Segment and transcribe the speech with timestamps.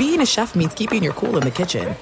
[0.00, 1.94] being a chef means keeping your cool in the kitchen.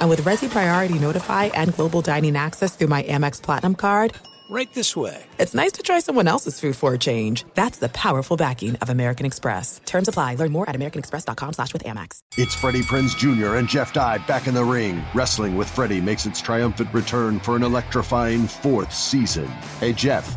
[0.00, 4.14] And with Resy Priority Notify and Global Dining Access through my Amex Platinum card,
[4.48, 5.22] Right this way.
[5.38, 7.44] it's nice to try someone else's food for a change.
[7.54, 9.80] That's the powerful backing of American Express.
[9.84, 10.36] Terms apply.
[10.36, 12.20] Learn more at americanexpress.com slash with Amex.
[12.38, 13.56] It's Freddie Prinze Jr.
[13.56, 15.02] and Jeff Dye back in the ring.
[15.14, 19.48] Wrestling with Freddie makes its triumphant return for an electrifying fourth season.
[19.80, 20.36] Hey, Jeff,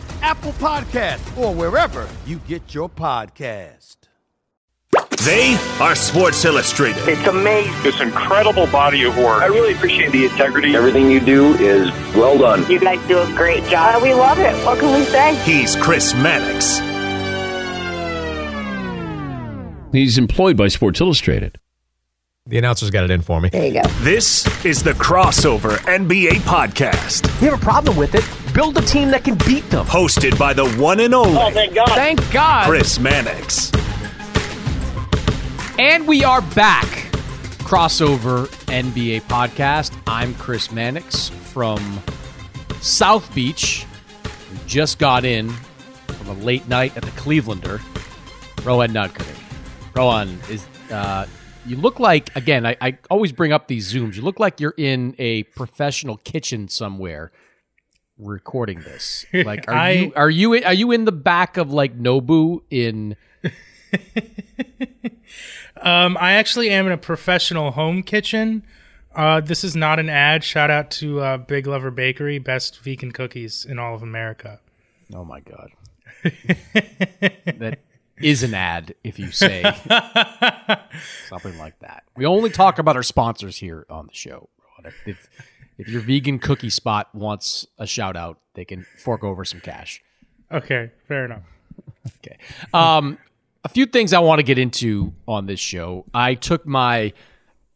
[0.21, 3.97] Apple Podcast, or wherever you get your podcast.
[5.23, 7.07] They are Sports Illustrated.
[7.07, 7.71] It's amazing.
[7.83, 9.41] This incredible body of work.
[9.41, 10.75] I really appreciate the integrity.
[10.75, 12.69] Everything you do is well done.
[12.69, 13.95] You guys do a great job.
[13.95, 14.53] Uh, we love it.
[14.65, 15.35] What can we say?
[15.43, 16.79] He's Chris Mannix.
[19.93, 21.60] He's employed by Sports Illustrated.
[22.51, 23.47] The announcers got it in for me.
[23.47, 23.87] There you go.
[24.01, 27.25] This is the Crossover NBA Podcast.
[27.41, 28.29] You have a problem with it?
[28.53, 29.85] Build a team that can beat them.
[29.85, 31.37] Hosted by the one and only.
[31.41, 31.87] Oh, thank God.
[31.91, 32.67] Thank God.
[32.67, 33.71] Chris Mannix.
[35.79, 36.87] And we are back.
[37.63, 39.97] Crossover NBA podcast.
[40.05, 42.01] I'm Chris Mannix from
[42.81, 43.85] South Beach.
[44.51, 45.51] We just got in
[46.05, 47.79] from a late night at the Clevelander.
[48.65, 49.37] Rohan Nadkarni.
[49.95, 51.25] Rohan is uh,
[51.65, 54.15] you look like again, I, I always bring up these zooms.
[54.15, 57.31] You look like you're in a professional kitchen somewhere
[58.17, 59.25] recording this.
[59.33, 63.15] Like are I- you are you are you in the back of like Nobu in
[65.81, 68.63] Um, I actually am in a professional home kitchen.
[69.15, 70.43] Uh, this is not an ad.
[70.43, 74.59] Shout out to uh, Big Lover Bakery, best vegan cookies in all of America.
[75.13, 75.71] Oh my god.
[76.23, 77.79] that
[78.23, 79.63] is an ad if you say
[81.27, 82.03] something like that.
[82.15, 84.49] We only talk about our sponsors here on the show.
[84.83, 85.29] If, if,
[85.77, 90.01] if your vegan cookie spot wants a shout out, they can fork over some cash.
[90.51, 91.43] Okay, fair enough.
[92.17, 92.37] Okay.
[92.73, 93.17] Um,
[93.63, 96.05] a few things I want to get into on this show.
[96.13, 97.13] I took my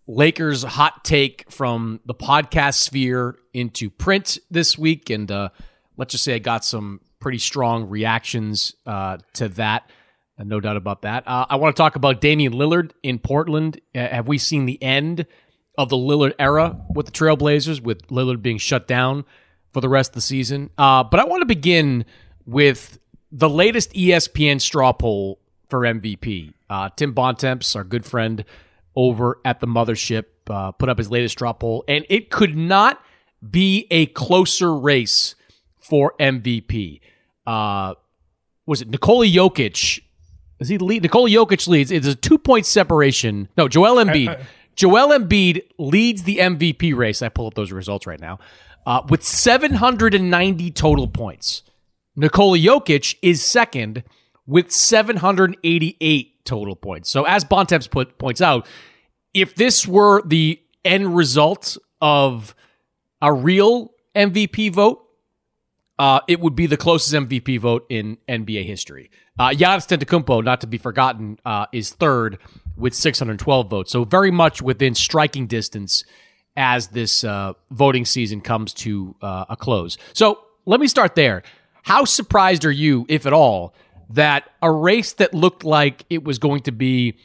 [0.07, 5.49] Lakers hot take from the podcast sphere into print this week, and uh,
[5.97, 9.89] let's just say I got some pretty strong reactions uh, to that.
[10.37, 11.27] Uh, no doubt about that.
[11.27, 13.79] Uh, I want to talk about Damian Lillard in Portland.
[13.93, 15.25] Uh, have we seen the end
[15.77, 19.25] of the Lillard era with the Trailblazers, with Lillard being shut down
[19.71, 20.69] for the rest of the season?
[20.77, 22.05] Uh, but I want to begin
[22.45, 22.99] with
[23.31, 26.53] the latest ESPN straw poll for MVP.
[26.69, 28.45] Uh, Tim Bontemps, our good friend
[28.95, 33.01] over at the mothership, uh, put up his latest straw poll, and it could not
[33.47, 35.35] be a closer race
[35.79, 37.01] for MVP.
[37.45, 40.01] Was it Nikola Jokic?
[40.65, 41.03] Is he lead?
[41.03, 41.91] Nikola Jokic leads.
[41.91, 43.47] It's a two point separation.
[43.57, 44.29] No, Joel Embiid.
[44.29, 44.45] I- I-
[44.75, 47.21] Joel Embiid leads the MVP race.
[47.21, 48.39] I pull up those results right now
[48.85, 51.63] uh, with 790 total points.
[52.17, 54.03] Nikola Jokic is second
[54.45, 57.09] with 788 total points.
[57.09, 58.67] So, as Bontemps put, points out,
[59.33, 62.53] if this were the end result of
[63.21, 65.04] a real MVP vote,
[65.97, 69.11] uh, it would be the closest MVP vote in NBA history.
[69.39, 72.37] Uh, Giannis Antetokounmpo, not to be forgotten, uh, is third
[72.77, 73.91] with 612 votes.
[73.91, 76.03] So very much within striking distance
[76.57, 79.97] as this uh, voting season comes to uh, a close.
[80.13, 81.43] So let me start there.
[81.83, 83.75] How surprised are you, if at all,
[84.09, 87.17] that a race that looked like it was going to be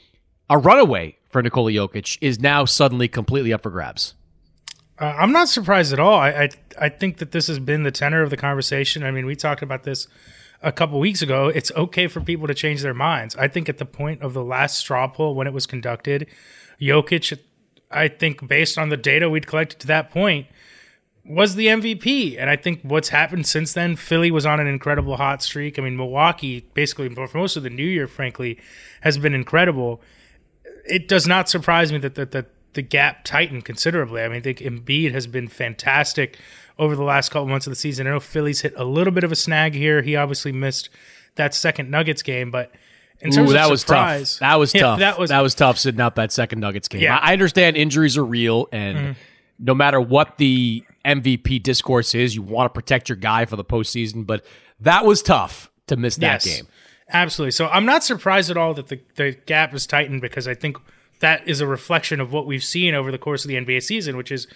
[0.48, 4.14] a runaway for Nikola Jokic is now suddenly completely up for grabs?
[5.00, 6.20] Uh, I'm not surprised at all.
[6.20, 6.48] I, I
[6.78, 9.02] I think that this has been the tenor of the conversation.
[9.02, 10.06] I mean, we talked about this
[10.62, 11.48] a couple weeks ago.
[11.48, 13.34] It's okay for people to change their minds.
[13.36, 16.26] I think at the point of the last straw poll when it was conducted,
[16.80, 17.38] Jokic,
[17.90, 20.46] I think based on the data we'd collected to that point,
[21.24, 22.36] was the MVP.
[22.38, 25.78] And I think what's happened since then, Philly was on an incredible hot streak.
[25.78, 28.58] I mean, Milwaukee, basically for most of the new year, frankly,
[29.00, 30.02] has been incredible.
[30.84, 34.22] It does not surprise me that that, that the gap tightened considerably.
[34.22, 36.38] I mean, I think Embiid has been fantastic
[36.78, 38.06] over the last couple months of the season.
[38.06, 40.02] I know Philly's hit a little bit of a snag here.
[40.02, 40.88] He obviously missed
[41.34, 42.72] that second Nuggets game, but
[43.20, 44.40] in terms Ooh, that of was surprise, tough.
[44.40, 44.98] That was yeah, tough.
[45.00, 47.02] That was that was tough sitting out that second Nuggets game.
[47.02, 47.18] Yeah.
[47.18, 49.16] I understand injuries are real, and Mhm.
[49.58, 53.64] no matter what the MVP discourse is, you want to protect your guy for the
[53.64, 54.26] postseason.
[54.26, 54.44] But
[54.80, 56.66] that was tough to miss that Yes, game.
[57.12, 57.50] Absolutely.
[57.52, 60.78] So I'm not surprised at all that the, the gap is tightened because I think
[61.20, 64.16] that is a reflection of what we've seen over the course of the NBA season,
[64.16, 64.46] which is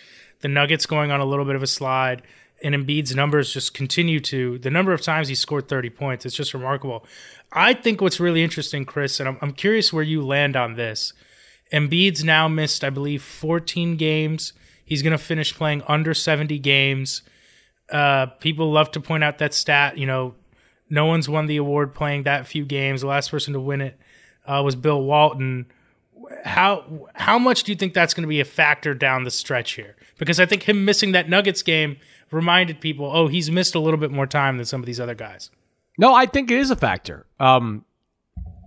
[0.40, 2.22] the Nuggets going on a little bit of a slide
[2.64, 6.25] and Embiid's numbers just continue to the number of times he scored 30 points.
[6.25, 7.05] It's just remarkable.
[7.52, 11.12] I think what's really interesting, Chris, and I'm, I'm curious where you land on this.
[11.72, 14.55] Embiid's now missed, I believe, 14 games.
[14.84, 17.22] He's going to finish playing under 70 games.
[17.90, 19.99] Uh, people love to point out that stat.
[19.99, 20.34] You know,
[20.88, 23.02] no one's won the award playing that few games.
[23.02, 23.99] The last person to win it
[24.46, 25.66] uh, was Bill Walton.
[26.45, 29.73] How how much do you think that's going to be a factor down the stretch
[29.73, 29.97] here?
[30.19, 31.97] Because I think him missing that Nuggets game
[32.31, 35.15] reminded people, oh, he's missed a little bit more time than some of these other
[35.15, 35.51] guys.
[35.99, 37.27] No, I think it is a factor.
[37.39, 37.85] Um,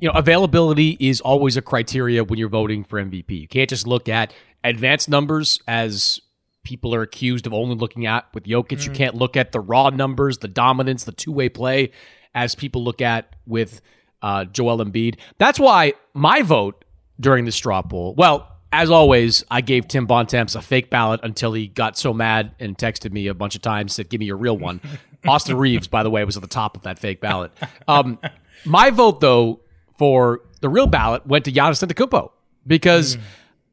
[0.02, 3.42] you know, availability is always a criteria when you're voting for MVP.
[3.42, 4.34] You can't just look at
[4.64, 6.22] advanced numbers as
[6.64, 8.86] people are accused of only looking at with Jokic.
[8.86, 8.96] You Mm.
[8.96, 11.92] can't look at the raw numbers, the dominance, the two way play
[12.36, 13.82] as people look at with
[14.22, 15.16] uh, Joel Embiid.
[15.38, 16.84] That's why my vote
[17.20, 21.54] during the straw poll, well, as always, I gave Tim Bontemps a fake ballot until
[21.54, 24.38] he got so mad and texted me a bunch of times, said, give me your
[24.38, 24.82] real one.
[25.28, 27.52] Austin Reaves, by the way, was at the top of that fake ballot.
[27.88, 28.20] Um,
[28.66, 29.62] my vote, though,
[29.98, 32.32] for the real ballot went to Giannis Antetokounmpo
[32.66, 33.18] because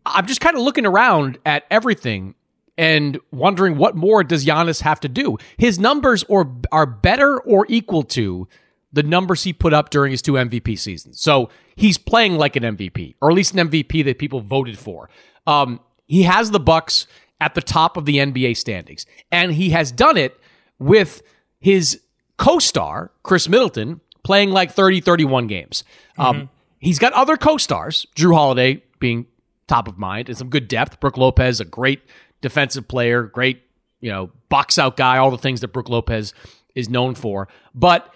[0.06, 2.35] I'm just kind of looking around at everything
[2.76, 5.38] and wondering what more does Giannis have to do.
[5.56, 8.49] His numbers or are better or equal to
[8.94, 11.20] the numbers he put up during his two MVP seasons.
[11.20, 15.11] So he's playing like an MVP, or at least an MVP that people voted for.
[15.46, 17.06] Um, he has the Bucks
[17.41, 20.38] at the top of the NBA standings, and he has done it
[20.79, 21.23] with
[21.58, 22.00] his
[22.38, 25.82] co-star Khris Middleton playing like 30, 31 games.
[26.17, 26.49] Um,
[26.79, 29.26] he's got other co-stars, Jrue Holiday being
[29.67, 31.00] top of mind, and some good depth.
[31.00, 32.00] Brook Lopez, a great
[32.41, 33.62] defensive player, great
[34.00, 36.32] you know box out guy, all the things that Brook Lopez
[36.76, 38.13] is known for, but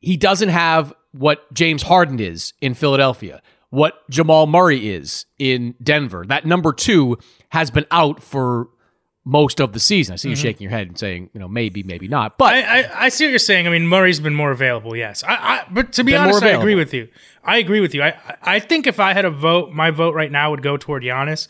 [0.00, 6.24] he doesn't have what James Harden is in Philadelphia, what Jamal Murray is in Denver.
[6.26, 7.18] That number two
[7.50, 8.68] has been out for
[9.24, 10.14] most of the season.
[10.14, 10.30] I see mm-hmm.
[10.30, 12.38] you shaking your head and saying, you know, maybe, maybe not.
[12.38, 13.66] But I, I, I see what you're saying.
[13.66, 15.22] I mean, Murray's been more available, yes.
[15.26, 17.08] I, but to be honest, I agree with you.
[17.44, 18.02] I agree with you.
[18.02, 21.02] I, I think if I had a vote, my vote right now would go toward
[21.02, 21.48] Giannis.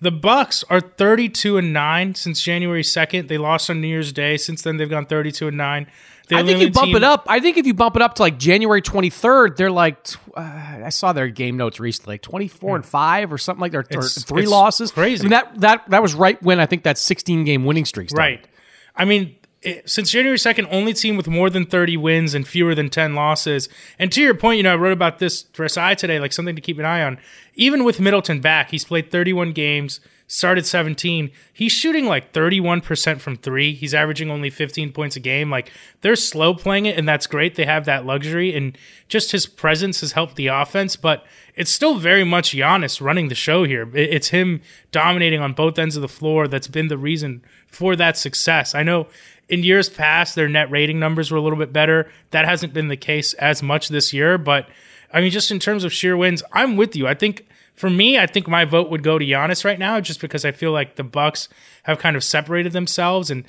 [0.00, 3.28] The Bucks are 32 and 9 since January 2nd.
[3.28, 4.38] They lost on New Year's Day.
[4.38, 5.86] Since then they've gone 32 and 9.
[6.32, 7.26] I think you bump team- it up.
[7.28, 10.06] I think if you bump it up to like January 23rd, they're like,
[10.36, 13.88] uh, I saw their game notes recently, like 24 and 5 or something like that,
[14.26, 14.92] three losses.
[14.92, 15.22] crazy.
[15.22, 18.10] I mean, that, that, that was right when I think that 16 game winning streak
[18.10, 18.22] started.
[18.22, 18.46] Right.
[18.94, 22.74] I mean, it, since January 2nd, only team with more than 30 wins and fewer
[22.74, 23.68] than 10 losses.
[23.98, 26.56] And to your point, you know, I wrote about this for SI today, like something
[26.56, 27.18] to keep an eye on.
[27.54, 31.32] Even with Middleton back, he's played 31 games, started 17.
[31.52, 33.74] He's shooting like 31% from three.
[33.74, 35.50] He's averaging only 15 points a game.
[35.50, 35.72] Like
[36.02, 37.56] they're slow playing it, and that's great.
[37.56, 41.96] They have that luxury, and just his presence has helped the offense, but it's still
[41.96, 43.90] very much Giannis running the show here.
[43.92, 44.60] It's him
[44.92, 48.72] dominating on both ends of the floor that's been the reason for that success.
[48.72, 49.08] I know
[49.48, 52.08] in years past their net rating numbers were a little bit better.
[52.30, 54.68] That hasn't been the case as much this year, but
[55.12, 57.08] I mean just in terms of sheer wins, I'm with you.
[57.08, 57.48] I think
[57.80, 60.52] for me, I think my vote would go to Giannis right now just because I
[60.52, 61.48] feel like the Bucks
[61.84, 63.46] have kind of separated themselves and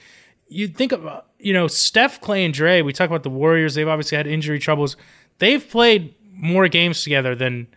[0.47, 1.05] you think of
[1.38, 2.81] you know, Steph, Clay, and Dre.
[2.81, 3.75] We talk about the Warriors.
[3.75, 4.95] They've obviously had injury troubles.
[5.39, 7.67] They've played more games together than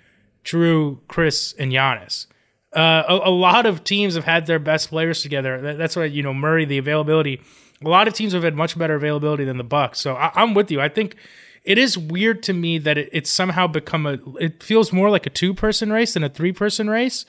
[0.44, 2.26] Jrue, Chris, and Giannis.
[2.72, 5.60] Uh, a, a lot of teams have had their best players together.
[5.60, 7.40] That, that's why you know Murray, the availability.
[7.84, 9.98] A lot of teams have had much better availability than the Bucks.
[9.98, 10.80] So I, I'm with you.
[10.80, 11.16] I think
[11.64, 14.18] it is weird to me that it, it's somehow become a.
[14.38, 17.24] It feels more like a two person race than a three person race.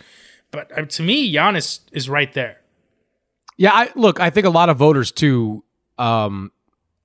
[0.51, 2.57] But uh, to me, Giannis is right there.
[3.57, 5.63] Yeah, I look, I think a lot of voters too
[5.97, 6.51] um,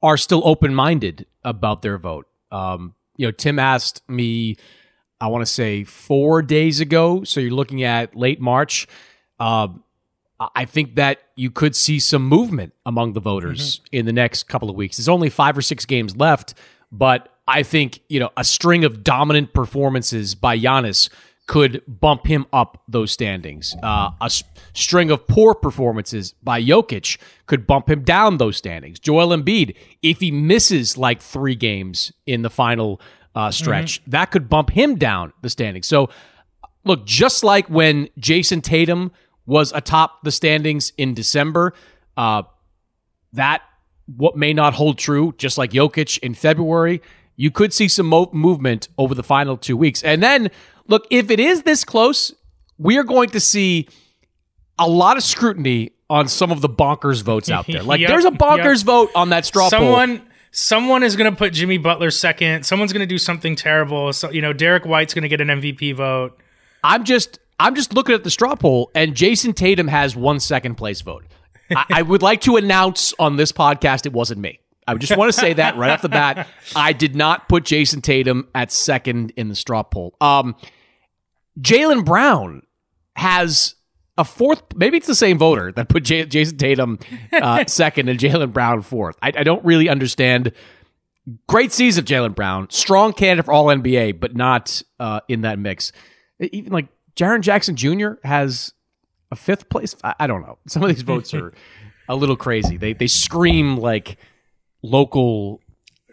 [0.02, 2.26] are still open minded about their vote.
[2.50, 4.56] Um, you know, Tim asked me,
[5.20, 7.22] I want to say four days ago.
[7.24, 8.88] So you're looking at late March.
[9.38, 9.68] Uh,
[10.54, 13.96] I think that you could see some movement among the voters mm-hmm.
[13.96, 14.96] in the next couple of weeks.
[14.96, 16.54] There's only five or six games left,
[16.92, 21.08] but I think you know a string of dominant performances by Giannis
[21.50, 23.74] could bump him up those standings.
[23.82, 29.00] Uh, a s- string of poor performances by Jokic could bump him down those standings.
[29.00, 33.00] Joel Embiid, if he misses like three games in the final
[33.34, 34.10] uh, stretch, mm-hmm.
[34.12, 35.88] that could bump him down the standings.
[35.88, 36.08] So,
[36.84, 39.10] look, just like when Jayson Tatum
[39.44, 41.74] was atop the standings in December,
[42.16, 42.44] uh,
[43.32, 43.62] that
[44.16, 45.34] what may not hold true.
[45.38, 47.02] Just like Jokic in February,
[47.36, 50.50] you could see some mo- movement over the final two weeks, and then
[50.86, 52.34] look, if it is this close,
[52.78, 53.88] we are going to see
[54.78, 57.82] a lot of scrutiny on some of the bonkers votes out there.
[57.90, 58.86] Like yep, there's a bonkers yep.
[58.86, 60.26] vote on that straw someone, poll.
[60.50, 62.66] Someone is going to put Jimmy Butler second.
[62.66, 64.12] Someone's going to do something terrible.
[64.12, 66.40] So, you know, Derrick White's going to get an MVP vote.
[66.82, 70.76] I'm just I'm just looking at the straw poll, and Jayson Tatum has one second
[70.76, 71.24] place vote.
[71.70, 74.60] I, I would like to announce on this podcast it wasn't me.
[74.86, 76.48] I just want to say that right off the bat.
[76.74, 80.16] I did not put Jayson Tatum at second in the straw poll.
[80.20, 80.56] Um,
[81.60, 82.62] Jaylen Brown
[83.14, 83.76] has
[84.18, 84.62] a fourth.
[84.74, 86.98] Maybe it's the same voter that put J- Jayson Tatum
[87.32, 89.16] uh, second and Jaylen Brown fourth.
[89.22, 90.52] I, I, don't really understand.
[91.48, 92.68] Great season, Jaylen Brown.
[92.70, 95.92] Strong candidate for All NBA, but not uh, in that mix.
[96.40, 98.12] Even like Jaren Jackson Jr.
[98.24, 98.72] has
[99.30, 99.94] a fifth place.
[100.04, 100.58] I, I don't know.
[100.66, 101.52] Some of these votes are
[102.08, 102.76] a little crazy.
[102.76, 104.18] They they scream like
[104.82, 105.60] local.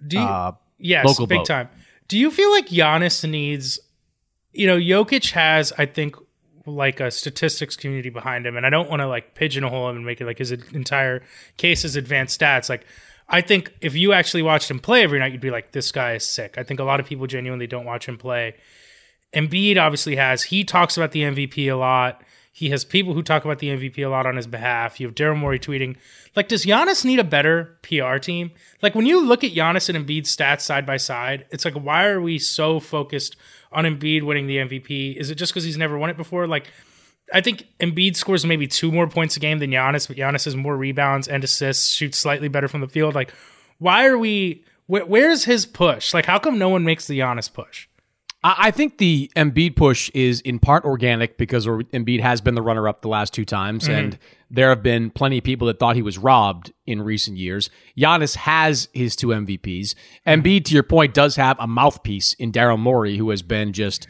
[0.05, 1.47] Do you, uh, yes, local big vote.
[1.47, 1.69] time.
[2.07, 3.79] Do you feel like Giannis needs
[4.57, 6.15] you know, Jokic has, I think,
[6.65, 10.05] like a statistics community behind him, and I don't want to like pigeonhole him and
[10.05, 11.21] make it like his entire
[11.57, 12.67] case is advanced stats.
[12.67, 12.85] Like,
[13.29, 16.13] I think if you actually watched him play every night, you'd be like, this guy
[16.13, 16.57] is sick.
[16.57, 18.55] I think a lot of people genuinely don't watch him play.
[19.33, 20.41] Embiid obviously has.
[20.41, 22.23] He talks about the MVP a lot.
[22.57, 24.99] He has people who talk about the MVP a lot on his behalf.
[24.99, 25.95] You have Daryl Morey tweeting,
[26.35, 28.49] like, does Giannis need a better PR team?
[28.81, 32.07] Like, when you look at Giannis and Embiid's stats side by side, it's like, why
[32.07, 33.35] are we so focused
[33.71, 35.15] on Embiid winning the MVP?
[35.17, 36.47] Is it just because he's never won it before?
[36.47, 36.71] Like,
[37.31, 40.55] I think Embiid scores maybe two more points a game than Giannis, but Giannis has
[40.55, 43.13] more rebounds and assists, shoots slightly better from the field.
[43.13, 43.31] Like,
[43.77, 44.63] why are we?
[44.87, 46.11] Wh- where's his push?
[46.11, 47.87] Like, how come no one makes the Giannis push?
[48.43, 52.87] I think the Embiid push is in part organic because Embiid has been the runner
[52.87, 53.93] up the last two times, mm-hmm.
[53.93, 54.19] and
[54.51, 57.69] there have been plenty of people that thought he was robbed in recent years.
[57.97, 59.95] Giannis has his two MVPs.
[60.25, 64.07] Embiid, to your point, does have a mouthpiece in Daryl Morey, who has been just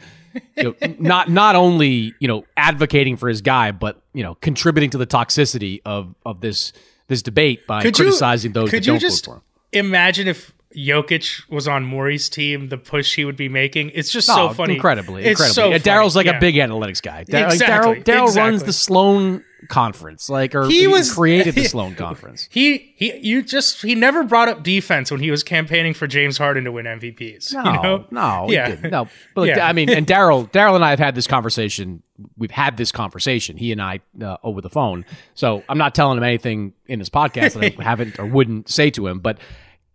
[0.56, 4.90] you know, not not only you know advocating for his guy, but you know contributing
[4.90, 6.72] to the toxicity of of this
[7.08, 9.42] this debate by could criticizing you, those that don't vote for him.
[9.72, 13.90] Imagine if Jokic was on Morey's team, the push he would be making.
[13.94, 14.74] It's just so funny.
[14.74, 15.78] Incredibly, it's incredibly.
[15.78, 16.36] So Daryl's like yeah.
[16.36, 17.20] a big analytics guy.
[17.20, 18.42] exactly, Daryl Daryl exactly.
[18.42, 22.48] runs the Sloan conference, like or he was created the Sloan conference.
[22.50, 26.38] He he you just he never brought up defense when he was campaigning for James
[26.38, 27.52] Harden to win MVPs.
[27.52, 28.06] No, you know?
[28.10, 29.08] no, yeah, no.
[29.34, 29.66] But yeah.
[29.66, 32.02] I mean, and Daryl Daryl and I have had this conversation.
[32.36, 35.04] We've had this conversation, he and I, uh, over the phone.
[35.34, 38.90] So I'm not telling him anything in this podcast that I haven't or wouldn't say
[38.90, 39.38] to him, but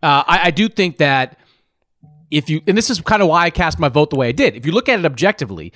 [0.04, 1.38] uh, I, I do think that
[2.30, 4.32] if you, and this is kind of why I cast my vote the way I
[4.32, 4.54] did.
[4.54, 5.72] If you look at it objectively,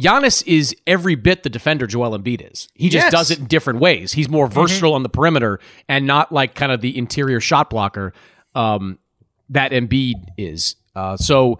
[0.00, 2.68] Giannis is every bit the defender Joel Embiid is.
[2.74, 3.12] He just yes.
[3.12, 4.12] does it in different ways.
[4.12, 4.54] He's more mm-hmm.
[4.54, 4.96] versatile mm-hmm.
[4.96, 5.58] on the perimeter
[5.88, 8.12] and not like kind of the interior shot blocker
[8.54, 9.00] um,
[9.48, 10.76] that Embiid is.
[10.94, 11.58] Uh, so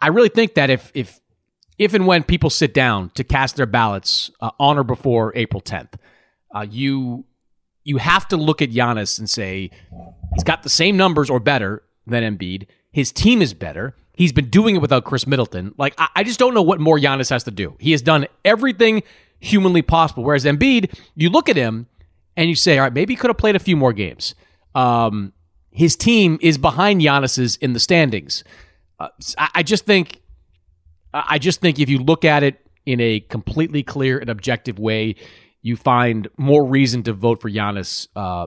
[0.00, 1.20] I really think that if if
[1.76, 5.60] if and when people sit down to cast their ballots uh, on or before April
[5.60, 5.94] 10th,
[6.54, 7.24] uh, you
[7.82, 9.70] you have to look at Giannis and say
[10.34, 12.66] he's got the same numbers or better than Embiid.
[12.90, 13.96] His team is better.
[14.14, 15.74] He's been doing it without Khris Middleton.
[15.78, 17.76] Like I, I just don't know what more Giannis has to do.
[17.78, 19.02] He has done everything
[19.40, 20.22] humanly possible.
[20.22, 21.86] Whereas Embiid, you look at him
[22.36, 24.34] and you say, all right, maybe he could have played a few more games.
[24.74, 25.32] Um,
[25.70, 28.44] his team is behind Giannis's in the standings.
[29.00, 29.08] Uh,
[29.38, 30.20] I, I just think,
[31.14, 35.16] I just think if you look at it in a completely clear and objective way,
[35.62, 38.46] you find more reason to vote for Giannis uh,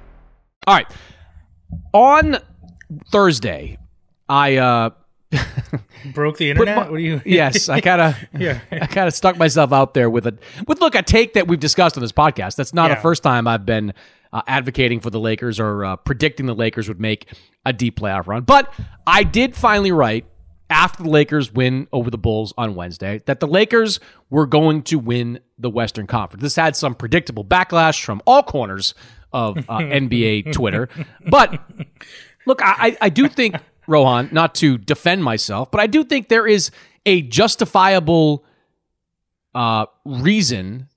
[0.67, 0.87] All right.
[1.93, 2.37] On
[3.11, 3.79] Thursday,
[4.29, 4.89] I uh
[6.13, 6.75] broke the internet.
[6.75, 7.21] My, what do you?
[7.25, 8.59] yes, I kind of yeah.
[8.71, 11.59] I kind of stuck myself out there with a with look a take that we've
[11.59, 12.57] discussed on this podcast.
[12.57, 12.95] That's not yeah.
[12.95, 13.93] the first time I've been
[14.31, 17.33] uh, advocating for the Lakers or uh, predicting the Lakers would make
[17.65, 18.43] a deep playoff run.
[18.43, 18.71] But
[19.07, 20.25] I did finally write
[20.69, 24.99] after the Lakers win over the Bulls on Wednesday that the Lakers were going to
[24.99, 26.43] win the Western Conference.
[26.43, 28.93] This had some predictable backlash from all corners
[29.33, 30.89] of uh, NBA Twitter.
[31.27, 31.61] But
[32.45, 33.55] look, I, I do think,
[33.87, 36.71] Rohan, not to defend myself, but I do think there is
[37.05, 38.45] a justifiable
[39.53, 40.87] uh, reason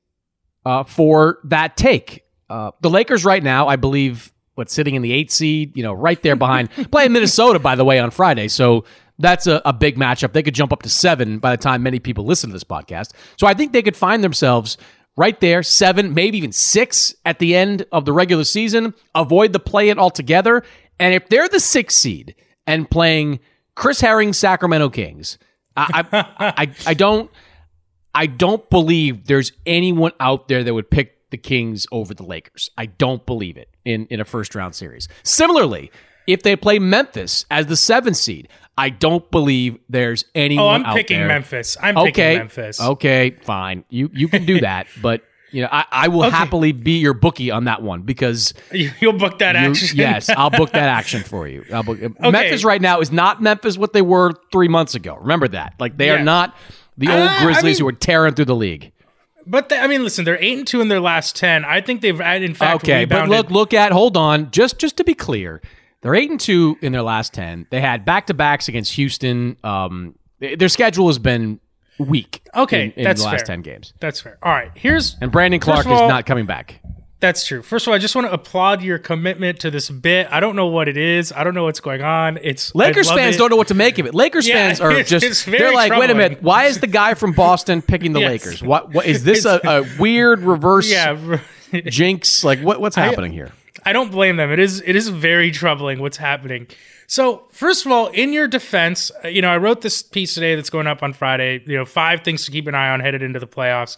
[0.65, 2.25] uh, for that take.
[2.49, 5.93] Uh, the Lakers right now, I believe, what sitting in the eight seed, you know,
[5.93, 8.49] right there behind playing Minnesota, by the way, on Friday.
[8.49, 8.85] So
[9.19, 10.33] that's a, a big matchup.
[10.33, 13.13] They could jump up to seven by the time many people listen to this podcast.
[13.37, 14.77] So I think they could find themselves
[15.17, 19.61] right there, seven, maybe even six at the end of the regular season, avoid the
[19.61, 20.63] play it altogether.
[20.99, 22.35] And if they're the sixth seed
[22.67, 23.41] and playing
[23.75, 25.39] Chris Herring, Sacramento Kings,
[25.77, 27.31] I, I, I, I don't,
[28.15, 32.71] I don't believe there's anyone out there that would pick the Kings over the Lakers.
[32.79, 35.09] I don't believe it in, in a first round series.
[35.25, 35.91] Similarly,
[36.27, 40.85] if they play Memphis as the seventh seed, I don't believe there's anyone.
[40.85, 41.29] Oh, I'm picking there.
[41.29, 41.77] Memphis.
[41.81, 42.11] I'm okay.
[42.11, 42.81] picking Memphis.
[42.81, 43.85] Okay, fine.
[43.89, 46.37] You you can do that, but you know I, I will okay.
[46.37, 49.97] happily be your bookie on that one because you'll book that action.
[49.97, 51.65] yes, I'll book that action for you.
[51.71, 52.31] Book, okay.
[52.31, 55.17] Memphis right now is not Memphis what they were three months ago.
[55.21, 55.75] Remember that.
[55.79, 56.15] Like they yeah.
[56.15, 56.57] are not
[56.97, 58.93] the old uh, Grizzlies I mean, who were tearing through the league.
[59.47, 61.65] But they, I mean, listen, they're eight and two in their last ten.
[61.65, 63.01] I think they've in fact okay.
[63.01, 63.31] Rebounded.
[63.31, 65.61] But look, look at hold on, just just to be clear,
[66.05, 67.67] they're eight and two in their last ten.
[67.71, 69.57] They had back to backs against Houston.
[69.65, 71.61] Um, their schedule has been
[71.99, 72.47] weak.
[72.55, 73.57] Okay, in, in that's the last fair.
[73.57, 73.95] ten games.
[74.01, 74.37] That's fair.
[74.43, 76.83] All right, here's and Brandon Clarke all, is not coming back.
[77.21, 77.63] That's true.
[77.63, 80.29] First of all, I just want to applaud your commitment to this bit.
[80.31, 81.33] I don't know what it is.
[81.33, 82.39] I don't know what's going on.
[82.43, 83.39] It's Lakers fans it.
[83.39, 84.15] don't know what to make of it.
[84.15, 86.01] Lakers yeah, fans are just they're like, troubling.
[86.01, 88.29] wait a minute, why is the guy from Boston picking the yes.
[88.29, 88.63] Lakers?
[88.63, 91.41] What what is this a, a, weird reverse yeah.
[91.73, 92.45] jinx?
[92.45, 93.53] Like what what's happening I, here?
[93.85, 94.51] I don't blame them.
[94.51, 96.67] It is it is very troubling what's happening.
[97.07, 100.55] So, first of all, in your defense, uh, you know, I wrote this piece today
[100.55, 101.63] that's going up on Friday.
[101.67, 103.97] You know, five things to keep an eye on headed into the playoffs.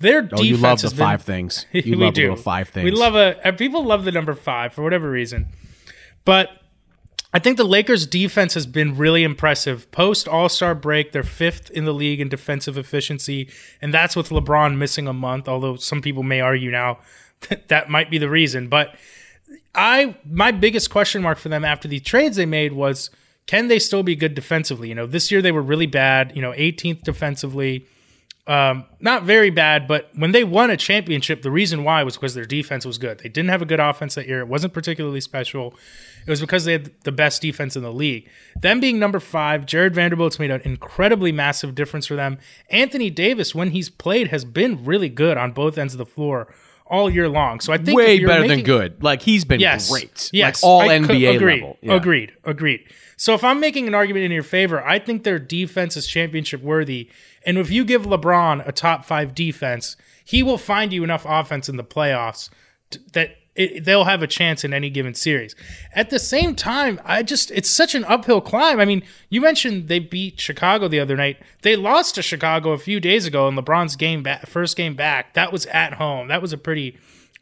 [0.00, 0.40] Their defense.
[0.40, 1.66] Oh, you love the five things.
[1.72, 2.34] You love do.
[2.36, 2.84] five things.
[2.84, 3.52] We love a.
[3.52, 5.48] People love the number five for whatever reason,
[6.24, 6.50] but
[7.32, 9.90] I think the Lakers' defense has been really impressive.
[9.90, 13.50] Post All Star break, they're fifth in the league in defensive efficiency,
[13.82, 15.48] and that's with LeBron missing a month.
[15.48, 16.98] Although some people may argue now
[17.48, 18.96] that that might be the reason, but
[19.74, 23.10] I my biggest question mark for them after the trades they made was
[23.46, 24.88] can they still be good defensively?
[24.88, 26.32] You know, this year they were really bad.
[26.34, 27.86] You know, 18th defensively
[28.48, 32.34] um, not very bad, but when they won a championship, the reason why was because
[32.34, 33.18] their defense was good.
[33.18, 34.40] They didn't have a good offense that year.
[34.40, 35.74] It wasn't particularly special.
[36.26, 38.26] It was because they had the best defense in the league.
[38.58, 42.38] Them being number five, Jarred Vanderbilt's made an incredibly massive difference for them.
[42.70, 46.48] Anthony Davis, when he's played, has been really good on both ends of the floor
[46.90, 47.60] all year long.
[47.60, 49.02] So I think way better making, than good.
[49.02, 50.30] Like he's been yes, great.
[50.32, 51.78] Yes, like all I NBA agreed, level.
[51.80, 51.94] Yeah.
[51.94, 52.32] Agreed.
[52.44, 52.84] Agreed.
[53.16, 56.62] So if I'm making an argument in your favor, I think their defense is championship
[56.62, 57.10] worthy
[57.48, 61.68] and if you give LeBron a top five defense, he will find you enough offense
[61.70, 62.50] in the playoffs
[63.12, 65.54] that it, they'll have a chance in any given series.
[65.92, 68.78] At the same time, I just it's such an uphill climb.
[68.78, 71.38] I mean, you mentioned they beat Chicago the other night.
[71.62, 75.34] They lost to Chicago a few days ago in LeBron's game back, first game back.
[75.34, 76.28] That was at home.
[76.28, 76.96] That was a pretty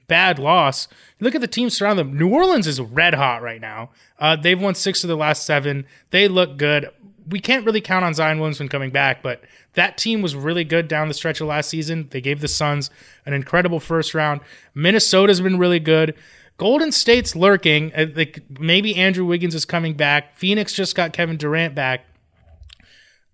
[0.09, 0.89] bad loss.
[1.21, 2.19] Look at the teams surrounding them.
[2.19, 3.91] New Orleans is red hot right now.
[4.19, 5.85] Uh, they've won six of the last seven.
[6.11, 6.89] They look good.
[7.29, 9.43] We can't really count on Zion Williamson coming back, but
[9.75, 12.09] that team was really good down the stretch of last season.
[12.11, 12.91] They gave the Suns
[13.25, 14.41] an incredible first round.
[14.75, 16.15] Minnesota's been really good.
[16.59, 17.93] Golden State's lurking.
[17.95, 20.37] Uh, like maybe Andrew Wiggins is coming back.
[20.39, 22.07] Phoenix just got Kevin Durant back.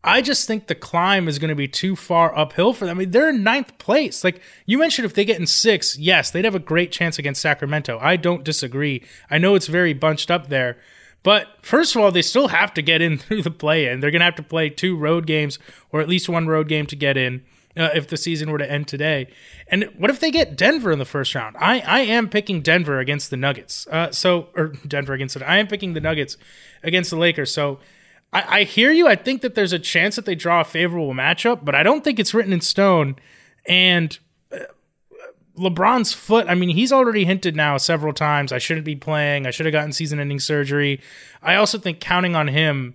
[0.04, 2.96] I just think the climb is going to be too far uphill for them.
[2.96, 4.24] I mean, they're in ninth place.
[4.24, 7.40] Like you mentioned, if they get in six, yes, they'd have a great chance against
[7.40, 7.98] Sacramento.
[8.00, 9.04] I don't disagree.
[9.30, 10.76] I know it's very bunched up there,
[11.22, 14.00] but first of all, they still have to get in through the play in.
[14.00, 15.58] They're going to have to play two road games
[15.90, 17.42] or at least one road game to get in
[17.76, 19.28] uh, if the season were to end today.
[19.68, 21.56] And what if they get Denver in the first round?
[21.58, 23.86] I, I am picking Denver against the Nuggets.
[23.88, 25.42] Uh, so, or Denver against it.
[25.42, 26.36] I am picking the Nuggets
[26.82, 27.52] against the Lakers.
[27.52, 27.78] So
[28.32, 29.08] I, I hear you.
[29.08, 32.02] I think that there's a chance that they draw a favorable matchup, but I don't
[32.04, 33.16] think it's written in stone.
[33.66, 34.18] And
[35.58, 39.46] LeBron's foot, I mean, he's already hinted now several times I shouldn't be playing.
[39.46, 41.00] I should have gotten season ending surgery.
[41.42, 42.94] I also think counting on him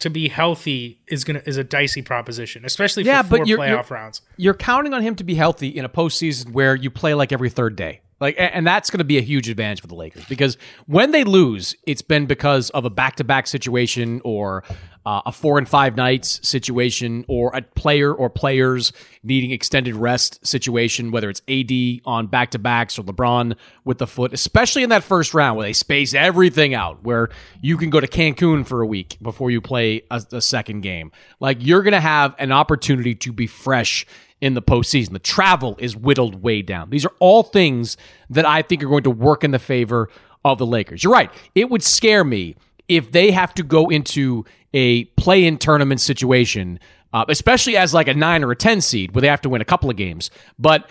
[0.00, 3.58] to be healthy is gonna is a dicey proposition, especially for yeah, four but you're,
[3.58, 4.20] playoff you're, rounds.
[4.36, 7.48] You're counting on him to be healthy in a postseason where you play like every
[7.48, 8.02] third day.
[8.18, 10.56] Like, and that's going to be a huge advantage for the Lakers because
[10.86, 14.64] when they lose, it's been because of a back to back situation or
[15.06, 18.92] uh, a four and five nights situation or a player or players
[19.22, 24.06] needing extended rest situation, whether it's AD on back to backs or LeBron with the
[24.08, 27.28] foot, especially in that first round where they space everything out, where
[27.62, 31.12] you can go to Cancun for a week before you play a, a second game.
[31.38, 34.06] Like you're going to have an opportunity to be fresh
[34.40, 35.12] in the postseason.
[35.12, 36.90] The travel is whittled way down.
[36.90, 37.96] These are all things
[38.28, 40.10] that I think are going to work in the favor
[40.44, 41.04] of the Lakers.
[41.04, 41.30] You're right.
[41.54, 42.56] It would scare me
[42.88, 44.44] if they have to go into
[44.76, 46.78] a play-in tournament situation,
[47.14, 49.62] uh, especially as like a nine or a ten seed, where they have to win
[49.62, 50.30] a couple of games.
[50.58, 50.86] But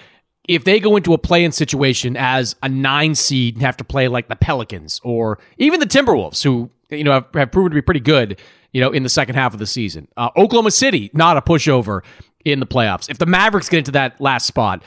[0.48, 4.08] if they go into a play-in situation as a nine seed and have to play
[4.08, 7.82] like the Pelicans or even the Timberwolves, who you know have, have proven to be
[7.82, 8.42] pretty good,
[8.74, 10.08] you know, in the second half of the season.
[10.18, 12.02] Uh, Oklahoma City, not a pushover
[12.44, 13.10] in the playoffs.
[13.10, 14.84] If the Mavericks get into that last spot,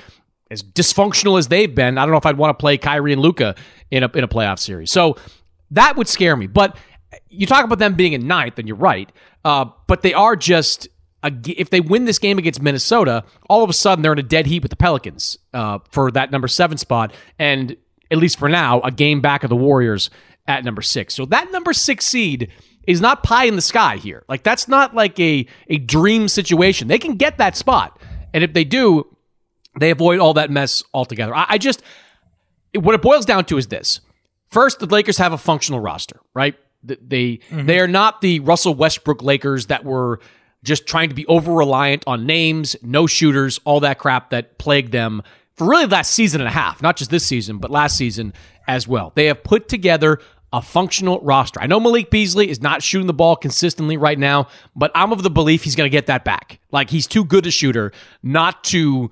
[0.50, 3.22] as dysfunctional as they've been, I don't know if I'd want to play Kyrie and
[3.22, 3.54] Luka
[3.90, 4.90] in a in a playoff series.
[4.90, 5.16] So
[5.70, 6.46] that would scare me.
[6.46, 6.76] But
[7.28, 9.10] you talk about them being in ninth, and you're right.
[9.44, 10.88] Uh, but they are just
[11.22, 14.46] if they win this game against Minnesota, all of a sudden they're in a dead
[14.46, 17.76] heat with the Pelicans uh, for that number seven spot, and
[18.10, 20.10] at least for now, a game back of the Warriors
[20.46, 21.14] at number six.
[21.14, 22.50] So that number six seed
[22.86, 24.24] is not pie in the sky here.
[24.28, 26.88] Like that's not like a a dream situation.
[26.88, 28.00] They can get that spot,
[28.32, 29.14] and if they do,
[29.78, 31.34] they avoid all that mess altogether.
[31.34, 31.82] I, I just
[32.74, 34.00] what it boils down to is this:
[34.50, 36.54] first, the Lakers have a functional roster, right?
[36.82, 37.66] They mm-hmm.
[37.66, 40.20] they are not the Russell Westbrook Lakers that were
[40.64, 44.92] just trying to be over reliant on names, no shooters, all that crap that plagued
[44.92, 45.22] them
[45.54, 48.32] for really the last season and a half, not just this season, but last season
[48.66, 49.12] as well.
[49.14, 50.20] They have put together
[50.52, 51.60] a functional roster.
[51.60, 55.22] I know Malik Beasley is not shooting the ball consistently right now, but I'm of
[55.22, 56.60] the belief he's going to get that back.
[56.70, 59.10] Like he's too good a shooter not to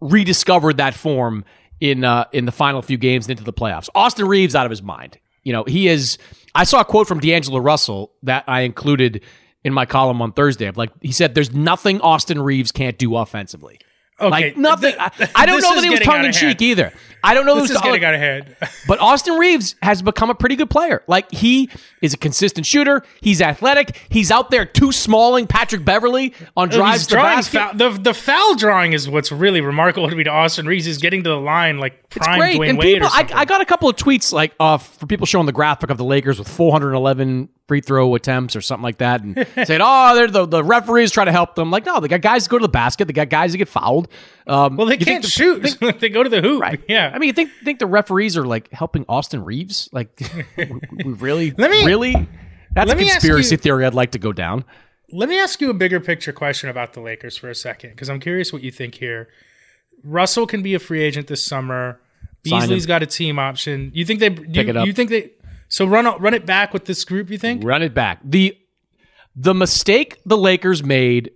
[0.00, 1.44] rediscover that form
[1.80, 3.88] in uh, in the final few games into the playoffs.
[3.94, 5.18] Austin Reaves out of his mind.
[5.42, 6.18] You know, he is.
[6.54, 9.22] I saw a quote from D'Angelo Russell that I included
[9.64, 10.66] in my column on Thursday.
[10.66, 13.78] Of like he said, "There's nothing Austin Reaves can't do offensively."
[14.20, 14.94] Okay, like nothing.
[14.98, 16.92] I, I don't know that he was tongue in cheek either.
[17.24, 18.56] I don't know This that is getting out of hand.
[18.88, 21.02] but Austin Reaves has become a pretty good player.
[21.06, 23.02] Like he is a consistent shooter.
[23.20, 24.00] He's athletic.
[24.08, 27.58] He's out there too smalling Patrick Beverley on drives to basket.
[27.58, 30.84] foul, the the foul drawing is what's really remarkable to me to Austin Reaves.
[30.84, 32.58] He's getting to the line like It's prime great.
[32.58, 33.42] Dwayne and Wade people, or I.
[33.42, 36.04] I got a couple of tweets like uh, for people showing the graphic of the
[36.04, 40.46] Lakers with 411 free throw attempts or something like that, and saying, "Oh, they're the,
[40.46, 42.68] the referees try to help them." Like, no, they got guys who go to the
[42.68, 43.06] basket.
[43.06, 44.08] They got guys who get fouled.
[44.46, 45.76] Um, well, they can't the- shoot.
[46.00, 46.60] they go to the hoop.
[46.60, 46.80] Right.
[46.88, 47.11] Yeah.
[47.12, 49.88] I mean, you think think the referees are like helping Austin Reaves?
[49.92, 50.20] Like,
[50.56, 50.70] we
[51.04, 52.28] we really, Let me- really.
[52.74, 54.64] That's a conspiracy you- theory I'd like to go down.
[55.10, 58.08] Let me ask you a bigger picture question about the Lakers for a second, because
[58.08, 59.28] I'm curious what you think here.
[60.02, 62.00] Russell can be a free agent this summer.
[62.42, 63.90] Beasley's got a team option.
[63.94, 64.86] You think they you, Pick it up.
[64.86, 65.30] you think they
[65.68, 67.30] so run run it back with this group?
[67.30, 67.62] You think?
[67.62, 68.20] Run it back.
[68.24, 68.56] The
[69.36, 71.30] the mistake the Lakers made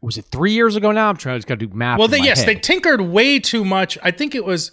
[0.00, 1.08] was it three years ago now?
[1.08, 1.98] I'm trying to just got to do math.
[1.98, 2.48] Well, they, yes, head.
[2.48, 3.96] they tinkered way too much.
[4.02, 4.72] I think it was,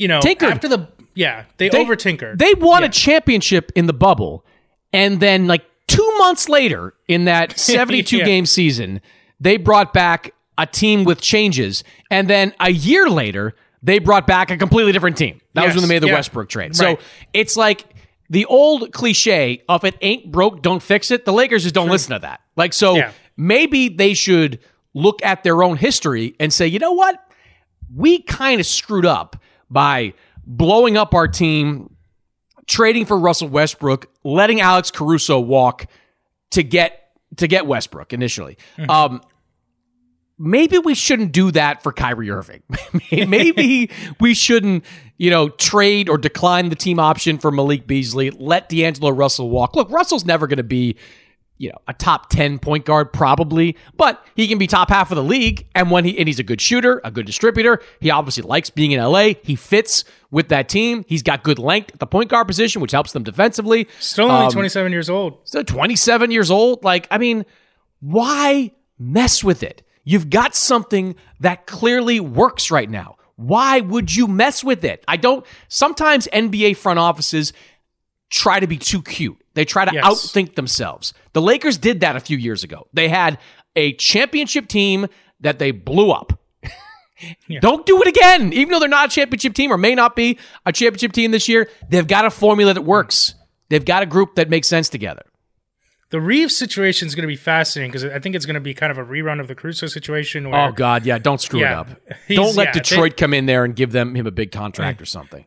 [0.00, 0.50] you know, Tinkered.
[0.50, 2.38] after the yeah, they, They- over tinkered.
[2.38, 4.44] They won a championship in the bubble,
[4.92, 8.24] and then like two months later in that 72 Yeah.
[8.24, 9.00] game season,
[9.40, 14.50] they brought back a team with changes, and then a year later they brought back
[14.50, 15.40] a completely different team.
[15.54, 16.14] That was when they made the yeah.
[16.14, 16.78] Westbrook trade.
[16.78, 16.98] Right.
[16.98, 16.98] So
[17.32, 17.84] it's like.
[18.32, 21.24] The old cliche of it ain't broke, don't fix it.
[21.24, 22.38] The Lakers just don't listen to that.
[22.54, 23.10] Like, so Yeah.
[23.36, 24.60] maybe they should
[24.94, 27.18] look at their own history and say, you know what?
[27.92, 29.34] we kind of screwed up
[29.70, 30.14] by
[30.46, 31.94] blowing up our team,
[32.66, 35.86] trading for Russell Westbrook, letting Alex Caruso walk
[36.50, 36.96] to get
[37.36, 38.58] to get Westbrook initially.
[38.88, 39.22] Um,
[40.40, 42.62] maybe we shouldn't do that for Kyrie Irving.
[43.12, 44.84] maybe we shouldn't,
[45.18, 48.30] you know, trade or decline the team option for Malik Beasley.
[48.30, 49.76] Let D'Angelo Russell walk.
[49.76, 50.96] Look, Russell's never going to be
[51.60, 55.16] you know, a top 10 point guard probably, but he can be top half of
[55.16, 55.66] the league.
[55.74, 57.82] And when he, and he's a good shooter, a good distributor.
[58.00, 59.34] He obviously likes being in LA.
[59.42, 61.04] He fits with that team.
[61.06, 63.88] He's got good length at the point guard position, which helps them defensively.
[63.98, 65.36] Still only Um, 27 years old.
[65.44, 66.82] Still 27 years old.
[66.82, 67.44] Like, I mean,
[68.00, 69.82] why mess with it?
[70.02, 73.16] You've got something that clearly works right now.
[73.36, 75.04] Why would you mess with it?
[75.06, 75.44] I don't.
[75.68, 77.52] Sometimes NBA front offices
[78.30, 79.36] try to be too cute.
[79.54, 80.04] They try to Yes.
[80.04, 81.12] outthink themselves.
[81.32, 82.86] The Lakers did that a few years ago.
[82.92, 83.38] They had
[83.76, 85.06] a championship team
[85.40, 86.38] that they blew up.
[87.60, 88.52] Don't do it again.
[88.52, 91.48] Even though they're not a championship team or may not be a championship team this
[91.48, 93.34] year, they've got a formula that works.
[93.68, 95.22] They've got a group that makes sense together.
[96.10, 98.74] The Reaves situation is going to be fascinating because I think it's going to be
[98.74, 100.50] kind of a rerun of the Caruso situation.
[100.50, 101.72] Where, Oh God, yeah, don't screw Yeah.
[101.72, 101.88] it up.
[102.28, 105.00] Don't let yeah, Detroit they- come in there and give them him a big contract
[105.02, 105.44] or something.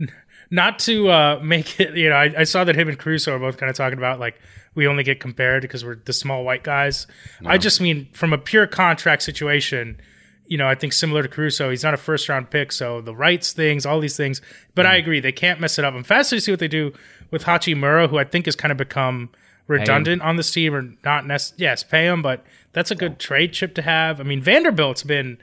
[0.54, 3.39] Not to uh, make it, you know, I, I saw that him and Caruso are
[3.39, 4.39] both kind of talking about like
[4.76, 7.08] we only get compared because we're the small white guys.
[7.44, 10.00] I just mean from a pure contract situation,
[10.46, 13.16] you know, I think similar to Caruso, he's not a first round pick, so the
[13.16, 14.42] rights things, all these things.
[14.76, 14.89] But Mm.
[14.89, 15.94] I agree, they can't mess it up.
[15.96, 16.94] I'm fascinated to see what they do
[17.32, 19.30] with Hachimura, who I think has kind of become
[19.68, 21.63] redundant on this team, or not necessarily.
[21.63, 24.20] Yes, pay him, but that's a good trade chip to have.
[24.20, 25.38] I mean, Vanderbilt's been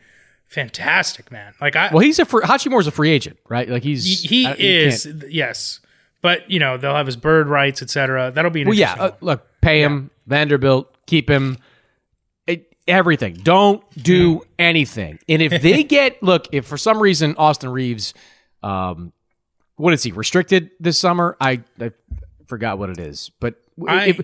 [0.50, 1.54] fantastic, man.
[1.60, 3.68] Like I, Well, he's a free, Hachimura's a free agent, right?
[3.68, 5.80] Like he's he, he is yes
[6.22, 8.94] but you know they'll have his bird rights etc that'll be an Well, yeah.
[8.98, 11.58] Uh, look, pay him Vanderbilt, keep him.
[12.46, 13.34] It, everything.
[13.34, 15.18] Don't do anything.
[15.28, 18.14] And if they get look, if for some reason Austin Reaves,
[18.62, 19.12] um,
[19.76, 21.36] what is he restricted this summer?
[21.40, 21.92] I, I
[22.46, 23.54] forgot what it is, but
[23.88, 24.20] I- if,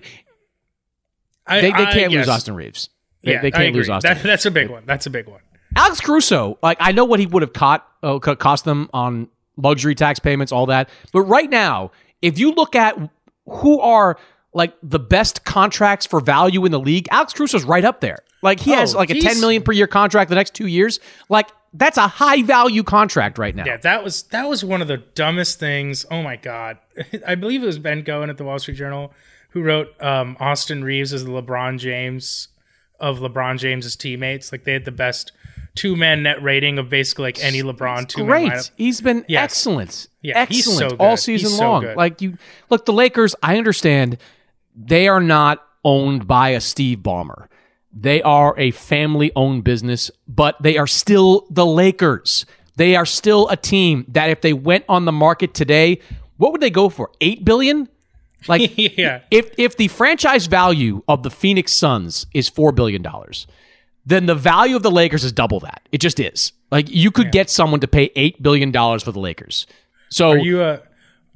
[1.45, 2.29] I- they, they can't lose yes.
[2.29, 2.89] Austin Reaves.
[3.23, 4.13] They, yeah they can't lose Austin.
[4.13, 5.41] That- that's a big one that's a big one
[5.77, 9.95] Alex Caruso, like I know what he would have caught, uh, cost them on luxury
[9.95, 10.89] tax payments, all that.
[11.13, 12.97] But right now, if you look at
[13.45, 14.17] who are
[14.53, 18.19] like the best contracts for value in the league, Alex Caruso's right up there.
[18.41, 20.99] Like he Oh, has like a ten million per year contract the next two years.
[21.29, 23.65] Like that's a high value contract right now.
[23.65, 26.77] yeah that was that was one of the dumbest things oh my god
[27.27, 29.11] i believe it was ben cohen at the wall street journal
[29.49, 32.47] who wrote um, austin reaves as the lebron james
[33.01, 35.33] of lebron james's teammates like they had the best
[35.77, 38.51] two-man net rating of basically like any lebron two-man Great.
[38.51, 39.43] lineup He's been Yes.
[39.43, 40.07] excellent.
[40.21, 41.03] Yeah, he's so excellent good.
[41.05, 41.81] all season so long.
[41.83, 41.95] good.
[41.97, 42.37] Like you
[42.69, 44.17] look, the Lakers, I understand
[44.75, 47.47] they are not owned by a Steve Ballmer.
[47.93, 52.45] They are a family owned business, but they are still the Lakers.
[52.75, 55.99] They are still a team that if they went on the market today,
[56.37, 57.09] what would they go for?
[57.21, 57.87] 8 billion?
[58.47, 63.47] Like yeah if if the franchise value of the Phoenix Suns is 4 billion dollars,
[64.07, 65.87] then the value of the Lakers is double that.
[65.91, 66.53] It just is.
[66.71, 69.67] Like you could get someone to pay eight billion dollars for the Lakers.
[70.09, 70.81] So Are you a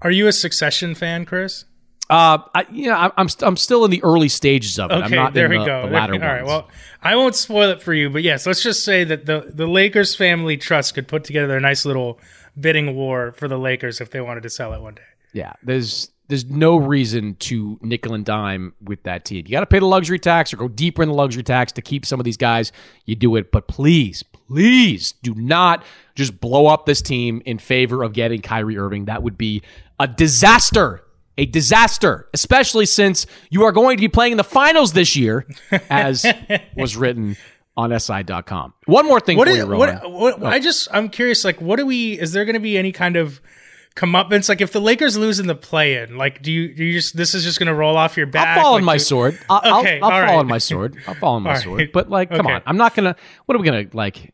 [0.02, 1.66] Are you a Succession fan, Chris?
[2.10, 4.96] uh, I, you know, I'm I'm, st- I'm still in the early stages of it.
[4.96, 5.82] I'm Okay, not there in we the, go.
[5.84, 6.46] the There- latter all right.
[6.46, 6.70] Well,
[7.02, 10.16] I won't spoil it for you, but yes, let's just say that the the Lakers
[10.16, 12.20] family trust could put together a nice little
[12.60, 15.02] bidding war for the Lakers if they wanted to sell it one day.
[15.34, 19.44] Yeah, there's there's no reason to nickel and dime with that team.
[19.46, 21.82] You got to pay the luxury tax or go deeper in the luxury tax to
[21.82, 22.72] keep some of these guys.
[23.06, 25.84] You do it, but please, please do not
[26.15, 29.06] just blow up this team in favor of getting Kyrie Irving.
[29.06, 29.62] That would be
[30.00, 31.04] a disaster.
[31.38, 35.46] A disaster, especially since you are going to be playing in the finals this year,
[35.89, 36.26] as
[36.76, 37.36] was written
[37.76, 38.74] on SI.com.
[38.86, 40.12] One more thing What for is, you, Rohan.
[40.12, 41.44] what, what, I just I'm curious.
[41.44, 42.20] Like, what do we?
[42.20, 43.41] Is there going to be any kind of
[43.95, 44.49] comeuppance?
[44.49, 47.34] Like, if the Lakers lose in the play-in, like, do you do you just this
[47.34, 48.58] is just going to roll off your back?
[48.58, 49.39] I'll fall on Like, my do- sword.
[49.49, 50.39] I'll, Okay, I'll, I'll all fall right.
[50.39, 50.97] on my sword.
[51.08, 51.80] I'll fall on my All sword.
[51.80, 51.91] right.
[51.93, 52.54] But like, come Okay.
[52.56, 53.15] on, I'm not gonna.
[53.45, 54.34] What are we gonna like?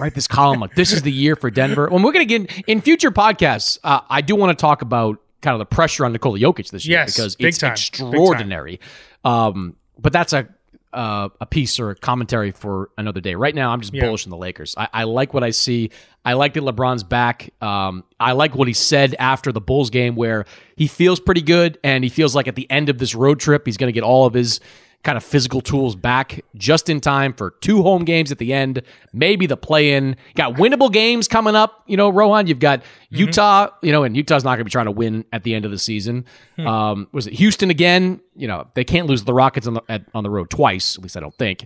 [0.00, 1.88] Write this column like this is the year for Denver.
[1.90, 5.54] When we're gonna get in future podcasts, uh, I do want to talk about kind
[5.54, 7.72] of the pressure on Nikola Jokic this year Yes, because it's time.
[7.72, 8.80] extraordinary.
[9.24, 10.48] Um, but that's a
[10.92, 13.34] uh, a piece or a commentary for another day.
[13.34, 14.04] Right now, I'm just Yeah.
[14.06, 14.74] bullish on the Lakers.
[14.76, 15.90] I, I like what I see.
[16.24, 17.50] I like that LeBron's back.
[17.62, 20.44] Um, I like what he said after the Bulls game, where
[20.76, 23.66] he feels pretty good and he feels like at the end of this road trip,
[23.66, 24.60] he's going to get all of his
[25.02, 28.82] kind of physical tools back just in time for two home games at the end,
[29.12, 30.14] maybe the play in.
[30.34, 32.46] Got winnable games coming up, you know, Rohan.
[32.46, 35.42] You've got Utah, you know, and Utah's not going to be trying to win at
[35.42, 36.26] the end of the season.
[36.58, 38.20] Um, was it Houston again?
[38.36, 41.02] You know, they can't lose the Rockets on the, at, on the road twice, at
[41.02, 41.64] least I don't think.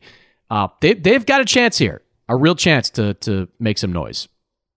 [0.49, 4.29] Uh, they, they've got a chance here, a real chance to, to make some noise.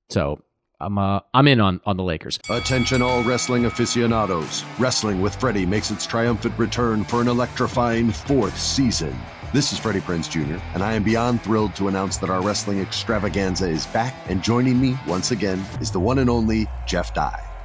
[0.10, 0.42] So
[0.80, 2.40] I'm uh, I'm in on on the Lakers.
[2.50, 4.64] Attention, all wrestling aficionados.
[4.80, 9.18] Wrestling with Freddie makes its triumphant return for an electrifying fourth season.
[9.54, 12.80] This is Freddie Prinze Jr., and I am beyond thrilled to announce that our wrestling
[12.80, 17.57] extravaganza is back, and joining me once again is the one and only Jeff Dye.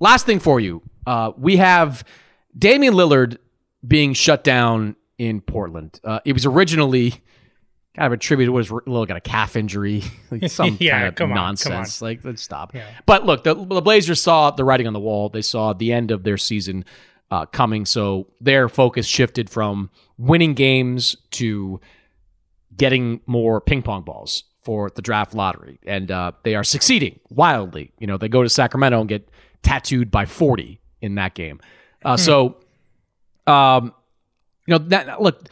[0.00, 0.82] Last thing for you.
[1.06, 2.04] Uh, we have
[2.58, 3.38] Damian Lillard
[3.86, 6.00] being shut down in Portland.
[6.02, 7.10] Uh, it was originally
[7.96, 11.14] kind of attributed was a little got a calf injury, like some Yeah, kind of
[11.14, 12.02] come on, come nonsense.
[12.02, 12.08] on.
[12.08, 12.74] Like let's stop.
[12.74, 12.86] Yeah.
[13.06, 15.28] But look, the, the Blazers saw the writing on the wall.
[15.28, 16.84] They saw the end of their season
[17.30, 21.80] uh, coming, so their focus shifted from winning games to
[22.76, 27.92] getting more ping pong balls for the draft lottery, and uh, they are succeeding wildly.
[27.98, 29.28] You know, they go to Sacramento and get
[29.64, 31.60] tattooed by forty in that game.
[32.04, 32.56] Uh, So,
[33.46, 33.92] um,
[34.66, 35.48] you know that look,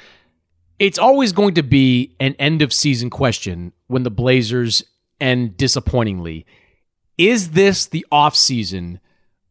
[0.78, 4.84] it's always going to be an end of season question when the Blazers
[5.20, 6.46] end disappointingly.
[7.18, 9.00] Is this the off season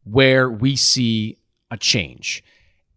[0.03, 1.37] where we see
[1.69, 2.43] a change?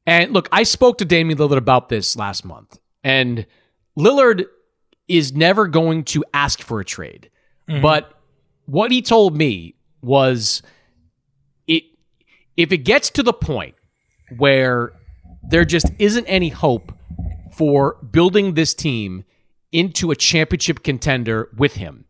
[0.07, 3.47] And look, I spoke to Damian Lillard about this last month, and
[3.99, 4.45] Lillard
[5.09, 7.31] is never going to ask for a trade.
[7.67, 8.11] But
[8.67, 10.63] what he told me was
[12.57, 13.75] if it gets to the point
[14.37, 14.93] where
[15.49, 16.93] there just isn't any hope
[17.57, 19.25] for building this team
[19.73, 22.05] into a championship contender with him.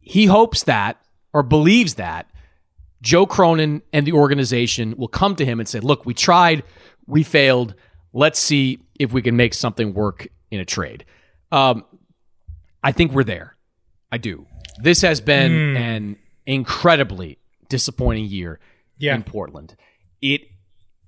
[0.00, 1.00] He hopes that
[1.32, 2.30] or believes that
[3.00, 6.62] Joe Cronin and the organization will come to him and say, "Look, we tried,
[7.06, 7.74] we failed.
[8.12, 11.04] Let's see if we can make something work in a trade."
[11.50, 11.84] Um,
[12.82, 13.56] I think we're there.
[14.10, 14.46] I do.
[14.80, 15.76] This has been Hmm.
[15.76, 16.16] an
[16.46, 18.60] incredibly disappointing year
[19.02, 19.16] Yeah.
[19.16, 19.76] in Portland.
[20.20, 20.42] It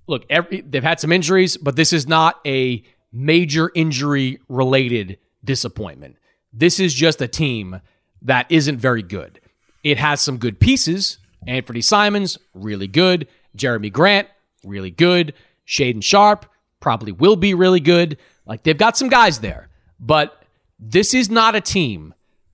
[0.07, 2.83] look, every, they've had some injuries, but this is not a
[3.13, 6.17] major injury related disappointment.
[6.53, 7.81] This is just a team
[8.23, 9.41] that isn't very good.
[9.85, 11.19] It has some good pieces.
[11.47, 13.29] Anthony Simons, really good.
[13.57, 14.29] Jerami Grant,
[14.65, 15.35] really good.
[15.67, 16.47] Shaedon Sharpe,
[16.81, 18.19] probably will be really good.
[18.45, 19.69] Like they've got some guys there.
[20.01, 20.45] But
[20.79, 22.13] this is not a team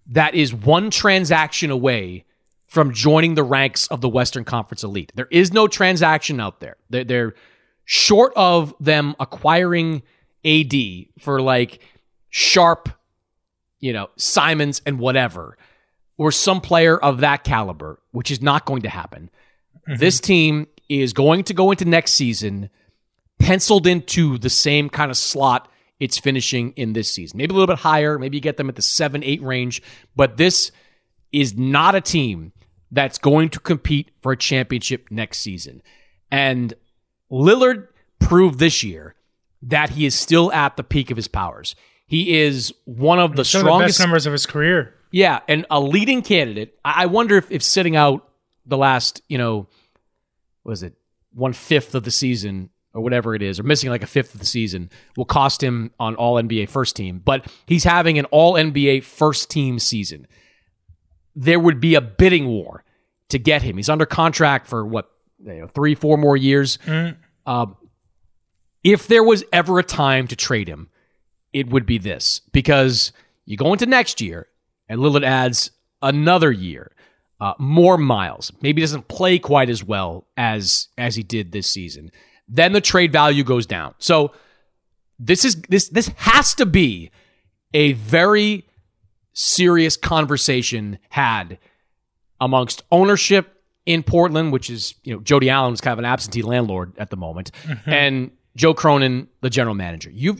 [0.09, 2.25] that is one transaction away
[2.71, 5.11] from joining the ranks of the Western Conference elite.
[5.17, 6.77] There is no transaction out there.
[6.89, 7.35] They're, they're
[7.85, 10.03] short of them acquiring
[10.45, 10.73] AD
[11.19, 11.81] for like
[12.29, 12.89] Sharpe,
[13.81, 15.59] you know, Simons and whatever,
[16.17, 19.31] or some player of that caliber, which is not going to happen.
[19.89, 19.99] Mm-hmm.
[19.99, 22.71] This team is going to go into next season
[23.41, 25.69] penciled into the same kind of slot
[25.99, 27.39] it's finishing in this season.
[27.39, 28.17] Maybe a little bit higher.
[28.17, 29.83] Maybe you get them at the seven, eight range.
[30.15, 30.71] But this
[31.33, 32.53] is not a team
[32.91, 35.83] that's going to compete for a championship next season.
[36.31, 36.75] And
[37.31, 37.89] Lillard
[38.19, 39.15] proved this year
[39.63, 41.75] that he is still at the peak of his powers.
[42.07, 44.95] He is one of the Some of the strongest best numbers of his career.
[45.13, 46.79] yeah, and a leading candidate.
[46.85, 48.29] I wonder if, if sitting out
[48.67, 49.69] the last, you know,
[50.63, 50.95] what was it
[51.33, 54.41] one fifth of the season or whatever it is, or missing like a fifth of
[54.41, 57.23] the season, will cost him on All NBA first team.
[57.25, 60.27] But he's having an All NBA first team season.
[61.41, 62.85] There would be a bidding war
[63.31, 63.79] to get him.
[63.79, 65.11] He's under contract for what
[65.43, 66.79] you know, three, four more years.
[67.47, 67.77] Um,
[68.85, 70.91] if there was ever a time to trade him,
[71.53, 73.13] it would be this because
[73.47, 74.49] you go into next year
[74.87, 75.71] and Lillard adds
[76.03, 76.93] another year,
[77.41, 78.53] uh, more miles.
[78.61, 82.11] Maybe doesn't play quite as well as as he did this season.
[82.49, 83.95] Then the trade value goes down.
[83.99, 84.33] So
[85.19, 87.11] this is this this has to be
[87.73, 88.67] a very
[89.41, 91.59] serious conversation had
[92.41, 96.43] amongst ownership in Portland, which is you know Jody Allen is kind of an absentee
[96.43, 97.51] landlord at the moment,
[97.87, 100.11] and Joe Cronin, the general manager.
[100.11, 100.37] You,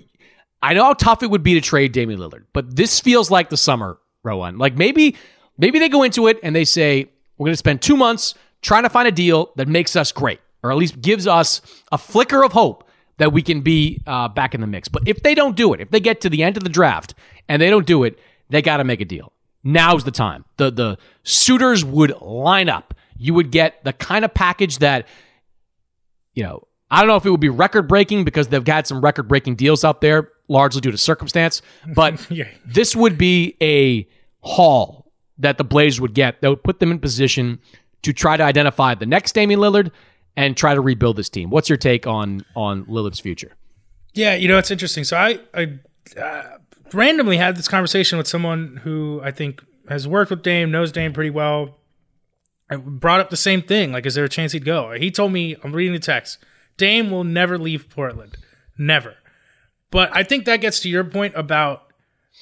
[0.63, 3.49] I know how tough it would be to trade Damian Lillard, but this feels like
[3.49, 4.59] the summer, Rohan.
[4.59, 5.17] Like maybe,
[5.57, 7.07] maybe they go into it and they say
[7.39, 10.41] we're going to spend two months trying to find a deal that makes us great,
[10.63, 12.87] or at least gives us a flicker of hope
[13.17, 14.89] that we can be uh, back in the mix.
[14.89, 17.15] But if they don't do it, if they get to the end of the draft
[17.49, 18.19] and they don't do it,
[18.51, 19.33] they got to make a deal.
[19.65, 20.45] Now's the time.
[20.57, 22.95] The the suitors would line up.
[23.17, 25.07] You would get the kind of package that,
[26.35, 29.01] you know, I don't know if it would be record breaking because they've got some
[29.01, 31.63] record breaking deals out there, largely due to circumstance.
[31.95, 32.49] But Yeah.
[32.67, 34.09] this would be a
[34.41, 37.59] haul that the Blazers would get that would put them in position
[38.03, 39.91] to try to identify the next Damian Lillard
[40.37, 41.51] and try to rebuild this team.
[41.51, 43.53] What's your take on on Lillard's future?
[44.15, 45.05] Yeah, you know it's interesting.
[45.05, 45.79] So I I
[46.21, 46.57] uh,
[46.95, 51.13] randomly had this conversation with someone who I think has worked with Dame, knows Dame
[51.13, 51.79] pretty well.
[52.71, 53.93] I brought up the same thing.
[53.93, 54.93] Like, is there a chance he'd go?
[54.93, 56.39] He told me, I'm reading the text.
[56.77, 58.37] Dame will never leave Portland,
[58.79, 59.17] never.
[59.91, 61.93] But I think that gets to your point about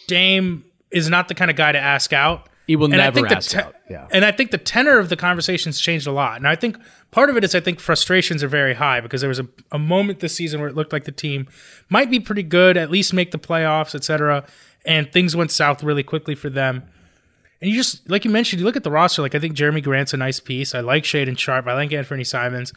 [0.06, 2.47] Dame is not the kind of guy to ask out.
[2.68, 3.74] He will And never ask te- out.
[3.90, 4.06] Yeah.
[4.12, 6.36] And I think the tenor of the conversation's changed a lot.
[6.36, 6.78] And I think
[7.10, 9.78] part of it is I think frustrations are very high because there was a, a
[9.78, 11.48] moment this season where it looked like the team
[11.88, 14.44] might be pretty good, at least make the playoffs, et cetera.
[14.84, 16.82] And things went south really quickly for them.
[17.62, 19.82] And you just, like you mentioned, you look at the roster, like I think Jerami
[19.82, 20.74] Grant's a nice piece.
[20.74, 21.66] I like Shaedon Sharpe.
[21.66, 22.72] I like Anthony Simons.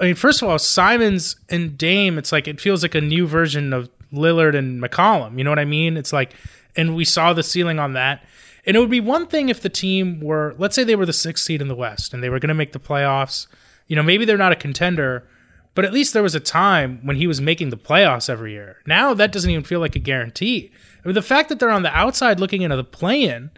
[0.00, 3.26] I mean, first of all, Simons and Dame, it's like it feels like a new
[3.28, 5.38] version of Lillard and McCollum.
[5.38, 5.96] You know what I mean?
[5.96, 6.34] It's like,
[6.74, 8.24] and we saw the ceiling on that.
[8.64, 11.12] And it would be one thing if the team were, let's say they were the
[11.12, 13.46] sixth seed in the West and they were going to make the playoffs.
[13.88, 15.26] You know, maybe they're not a contender,
[15.74, 18.76] but at least there was a time when he was making the playoffs every year.
[18.86, 20.70] Now that doesn't even feel like a guarantee.
[21.04, 23.50] I mean, the fact that they're on the outside looking into the play in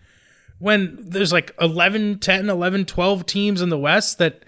[0.58, 4.44] when there's like 11, 10, 11, 12 teams in the West that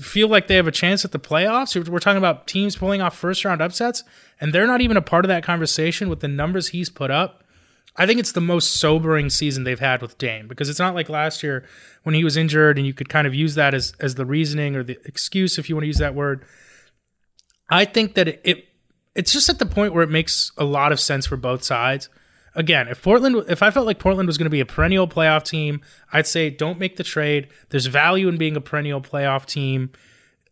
[0.00, 1.88] feel like they have a chance at the playoffs.
[1.88, 4.02] We're talking about teams pulling off first round upsets,
[4.40, 7.44] and they're not even a part of that conversation with the numbers he's put up.
[7.96, 11.08] I think it's the most sobering season they've had with Dame because it's not like
[11.08, 11.64] last year
[12.02, 14.76] when he was injured and you could kind of use that as, as the reasoning
[14.76, 16.44] or the excuse if you want to use that word.
[17.70, 18.64] I think that it, it
[19.14, 22.10] it's just at the point where it makes a lot of sense for both sides.
[22.54, 25.44] Again, if Portland, if I felt like Portland was going to be a perennial playoff
[25.44, 25.80] team,
[26.12, 27.48] I'd say don't make the trade.
[27.70, 29.90] There's value in being a perennial playoff team.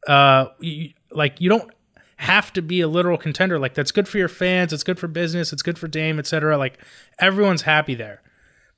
[0.06, 1.70] Uh, you, like you don't
[2.16, 3.58] have to be a literal contender.
[3.58, 4.72] Like that's good for your fans.
[4.72, 5.52] It's good for business.
[5.52, 6.56] It's good for Dame, etc.
[6.56, 6.78] Like
[7.18, 8.22] everyone's happy there.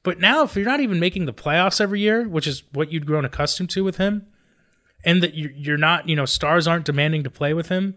[0.03, 3.07] But now, if you're not even making the playoffs every year, which is what you'd
[3.07, 4.27] grown accustomed to with him,
[5.05, 7.97] and that you're not, you know, stars aren't demanding to play with him,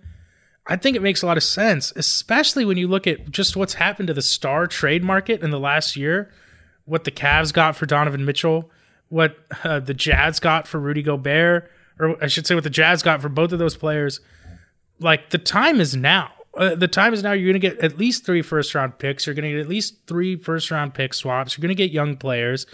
[0.66, 3.76] I think it makes a lot of sense, especially when you look at just what's
[3.76, 6.32] happened to the star trade market in the last year,
[6.86, 8.72] what the Cavs got for Donovan Mitchell,
[9.10, 11.70] what uh, the Jazz got for Rudy Gobert,
[12.00, 14.20] or I should say what the Jazz got for both of those players.
[15.00, 16.32] Like the time is now.
[16.58, 17.32] Uh, the time is now.
[17.32, 19.26] You're going to get at least three first round picks.
[19.26, 21.58] You're going to get at least three first round pick swaps.
[21.58, 22.66] You're going to get young players.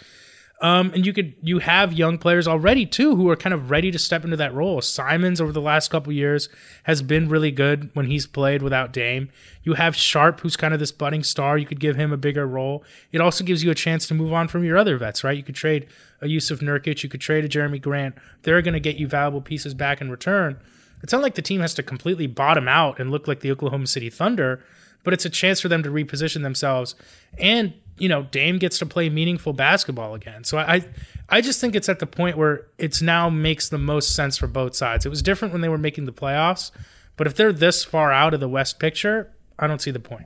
[0.61, 3.91] Um, and you could you have young players already too who are kind of ready
[3.91, 4.79] to step into that role.
[4.81, 6.47] Simons over the last couple years
[6.83, 9.29] has been really good when he's played without Dame.
[9.63, 11.57] You have Sharpe, who's kind of this budding star.
[11.57, 12.85] You could give him a bigger role.
[13.11, 15.35] It also gives you a chance to move on from your other vets, right?
[15.35, 15.87] You could trade
[16.21, 18.15] a Jusuf Nurkic, you could trade a Jerami Grant.
[18.43, 20.57] They're going to get you valuable pieces back in return.
[21.05, 23.85] It's not like the team has to completely bottom out and look like the Oklahoma
[23.85, 24.63] City Thunder,
[25.03, 26.95] but it's a chance for them to reposition themselves
[27.37, 30.43] and you know, Dame gets to play meaningful basketball again.
[30.43, 30.83] So I,
[31.29, 34.47] I just think it's at the point where it's now makes the most sense for
[34.47, 35.05] both sides.
[35.05, 36.71] It was different when they were making the playoffs,
[37.17, 40.25] but if they're this far out of the West picture, I don't see the point.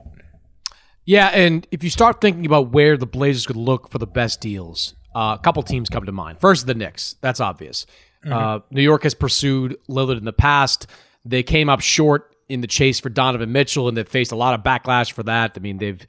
[1.04, 4.40] Yeah, and if you start thinking about where the Blazers could look for the best
[4.40, 6.40] deals, uh, a couple teams come to mind.
[6.40, 7.16] First, the Knicks.
[7.20, 7.86] That's obvious.
[8.24, 8.32] Mm-hmm.
[8.32, 10.86] Uh, New York has pursued Lillard in the past.
[11.24, 14.54] They came up short in the chase for Donovan Mitchell, and they've faced a lot
[14.54, 15.52] of backlash for that.
[15.56, 16.04] I mean, they've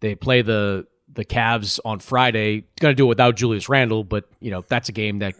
[0.00, 2.64] they play the the Cavs on Friday.
[2.80, 5.34] Going to do it without Julius Randle, but you know that's a game that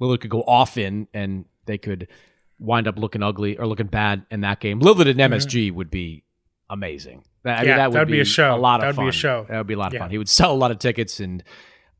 [0.00, 2.08] Lillard could go off in, and they could
[2.60, 4.80] wind up looking ugly or looking bad in that game.
[4.80, 5.76] Lillard and MSG mm-hmm.
[5.76, 6.24] would be
[6.70, 7.24] amazing.
[7.44, 8.54] I yeah, mean, that would be, be, a show.
[8.54, 9.04] A lot of that would fun.
[9.06, 9.46] be a show.
[9.48, 10.00] That would be a lot of yeah.
[10.00, 10.10] fun.
[10.10, 11.42] He would sell a lot of tickets, and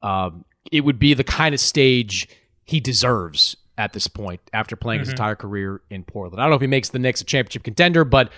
[0.02, 2.28] um, it would be the kind of stage
[2.68, 5.04] he deserves at this point after playing mm-hmm.
[5.04, 6.38] his entire career in Portland.
[6.38, 8.30] I don't know if he makes the Knicks a championship contender, but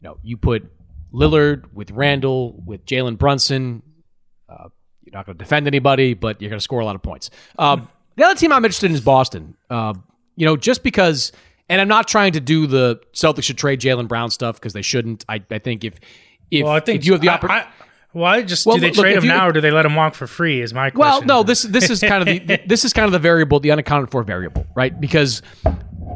[0.00, 0.72] you know, you put
[1.12, 3.82] Lillard with Randle with Jalen Brunson.
[4.48, 4.68] Uh,
[5.02, 7.28] you're not going to defend anybody, but you're going to score a lot of points.
[7.58, 7.76] Uh,
[8.16, 9.58] the other team I'm interested in is Boston.
[9.68, 9.92] Uh,
[10.36, 11.32] you know, just because,
[11.68, 14.80] and I'm not trying to do the Celtics should trade Jaylen Brown stuff because they
[14.80, 15.22] shouldn't.
[15.28, 16.00] I, I think if
[16.50, 17.66] if, well, I think if you have the opportunity.
[18.16, 19.94] Why just well, do they look, trade him you, now, or do they let him
[19.94, 20.62] walk for free?
[20.62, 21.26] Is my question.
[21.28, 21.42] Well, no.
[21.42, 24.22] This this is kind of the this is kind of the variable, the unaccounted for
[24.22, 24.98] variable, right?
[24.98, 25.42] Because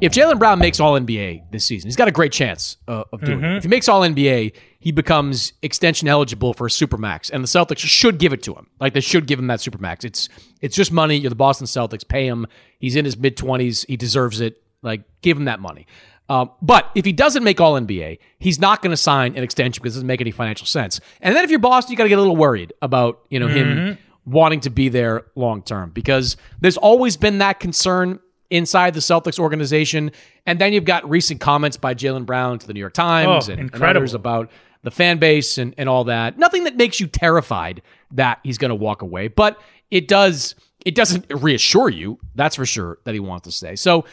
[0.00, 3.20] if Jaylen Brown makes All NBA this season, he's got a great chance uh, of
[3.22, 3.44] doing Mm-hmm.
[3.52, 3.56] it.
[3.58, 7.80] If he makes All NBA, he becomes extension eligible for a supermax, and the Celtics
[7.80, 8.68] should give it to him.
[8.80, 10.02] Like they should give him that supermax.
[10.02, 10.30] It's
[10.62, 11.16] it's just money.
[11.18, 12.08] You're the Boston Celtics.
[12.08, 12.46] Pay him.
[12.78, 13.84] He's in his mid twenties.
[13.88, 14.62] He deserves it.
[14.80, 15.86] Like give him that money.
[16.30, 19.82] Um, but if he doesn't make All NBA, he's not going to sign an extension
[19.82, 21.00] because it doesn't make any financial sense.
[21.20, 23.48] And then if you're Boston, you got to get a little worried about you know
[23.48, 24.30] him Mm-hmm.
[24.32, 29.38] wanting to be there long term because there's always been that concern inside the Celtics
[29.38, 30.12] organization.
[30.46, 33.52] And then you've got recent comments by Jaylen Brown to the New York Times Oh,
[33.52, 34.50] and, and others about
[34.82, 36.38] the fan base and, and all that.
[36.38, 39.60] Nothing that makes you terrified that he's going to walk away, but
[39.90, 40.54] it does.
[40.86, 43.76] It doesn't reassure you, that's for sure, that he wants to stay.
[43.76, 44.04] So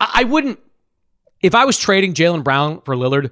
[0.00, 0.58] I, I wouldn't.
[1.46, 3.30] If I was trading Jaylen Brown for Lillard,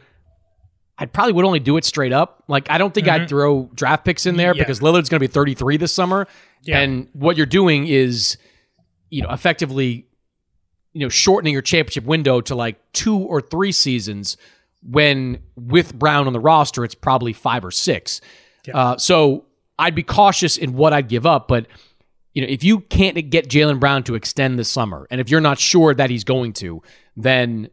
[0.96, 2.44] I probably would only do it straight up.
[2.48, 4.58] Like I don't think I'd throw draft picks in there Mm-hmm.
[4.58, 4.62] Yeah.
[4.62, 6.26] because Lillard's going to be 33 this summer,
[6.62, 6.78] Yeah.
[6.80, 8.38] and what you're doing is,
[9.10, 10.06] you know, effectively,
[10.92, 14.36] you know, shortening your championship window to like two or three seasons
[14.82, 18.20] when with Brown on the roster, it's probably five or six.
[18.66, 18.76] Yeah.
[18.76, 19.46] Uh, so
[19.78, 21.66] I'd be cautious in what I'd give up, but
[22.34, 25.40] you know, if you can't get Jaylen Brown to extend this summer, and if you're
[25.40, 26.82] not sure that he's going to,
[27.16, 27.70] then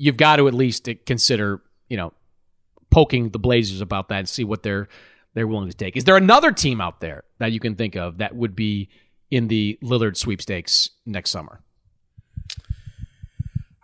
[0.00, 2.12] you've got to at least consider, you know,
[2.90, 4.88] poking the Blazers about that and see what they're
[5.34, 5.96] they're willing to take.
[5.96, 8.88] Is there another team out there that you can think of that would be
[9.30, 11.60] in the Lillard sweepstakes next summer?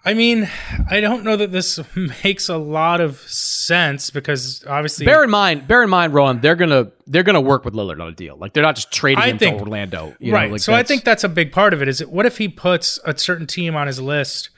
[0.04, 0.48] I mean,
[0.88, 1.80] I don't know that this
[2.24, 6.56] makes a lot of sense because obviously, bear in mind, bear in mind, Ron, they're
[6.56, 8.36] gonna they're gonna work with Lillard on a deal.
[8.36, 10.46] Like they're not just trading I him think, to Orlando, right?
[10.46, 11.88] Know, like so I think that's a big part of it.
[11.88, 14.50] Is it, what if he puts a certain team on his list?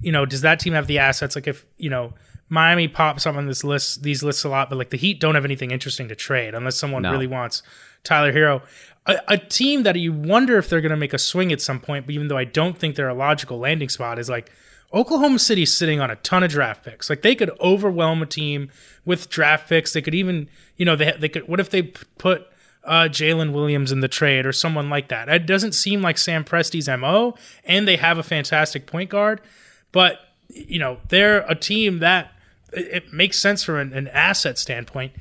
[0.00, 1.34] You know, does that team have the assets?
[1.34, 2.14] Like if you know
[2.48, 5.34] Miami pops up on this list, these lists a lot, but like the Heat don't
[5.34, 7.10] have anything interesting to trade unless someone no.
[7.10, 7.62] really wants
[8.02, 8.62] Tyler Herro.
[9.06, 11.78] A, a, team that you wonder if they're going to make a swing at some
[11.78, 14.50] point, but even though I don't think they're a logical landing spot, is like
[14.94, 17.10] Oklahoma City's sitting on a ton of draft picks.
[17.10, 18.70] Like they could overwhelm a team
[19.04, 19.92] with draft picks.
[19.92, 21.48] They could even, you know, they they could.
[21.48, 22.46] What if they put
[22.84, 25.28] uh, Jalen Williams in the trade or someone like that?
[25.28, 27.34] It doesn't seem like Sam Presti's mo,
[27.64, 29.40] and they have a fantastic point guard,
[29.94, 30.18] but
[30.48, 32.32] you know they're a team that
[32.72, 35.12] it makes sense from an, an asset standpoint.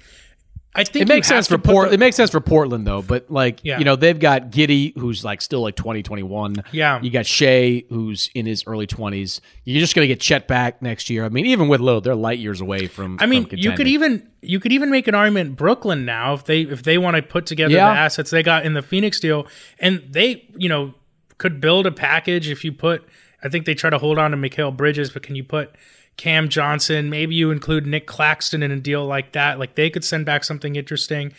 [0.76, 1.89] I think it makes sense for Port.
[1.89, 3.78] The, it makes sense for Portland though, but like yeah.
[3.78, 6.55] you know they've got Giddey who's like still like 20, 21.
[6.71, 9.39] Yeah, you got Shai who's in his early twenties.
[9.65, 11.26] You're just gonna get Chet back next year.
[11.26, 13.19] I mean, even with Lillard, they're light years away from.
[13.21, 16.45] I mean, from you could even you could even make an argument Brooklyn now if
[16.45, 17.93] they if they want to put together yeah.
[17.93, 19.45] the assets they got in the Phoenix deal,
[19.78, 20.95] and they you know
[21.38, 23.07] could build a package if you put.
[23.44, 25.76] I think they try to hold on to Mikal Bridges, but can you put
[26.18, 27.10] Cam Johnson.
[27.10, 29.60] Maybe you include Nick Claxton in a deal like that.
[29.60, 31.34] Like they could send back something interesting.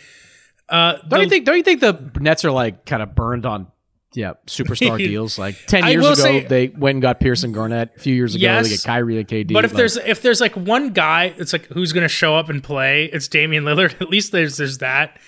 [0.69, 1.45] Uh, don't the, you think?
[1.45, 3.69] Don't you think the Nets are like kind of burned on?
[4.15, 5.39] Yeah, superstar deals.
[5.39, 7.93] Like ten years ago, say, they went and got Pierce and Garnett.
[7.97, 9.53] A few years ago, yes, they get Kyrie and KD.
[9.53, 12.35] But if like, there's if there's like one guy, it's like who's going to show
[12.37, 13.05] up and play?
[13.07, 13.95] It's Damian Lillard.
[14.01, 15.19] At least there's there's that.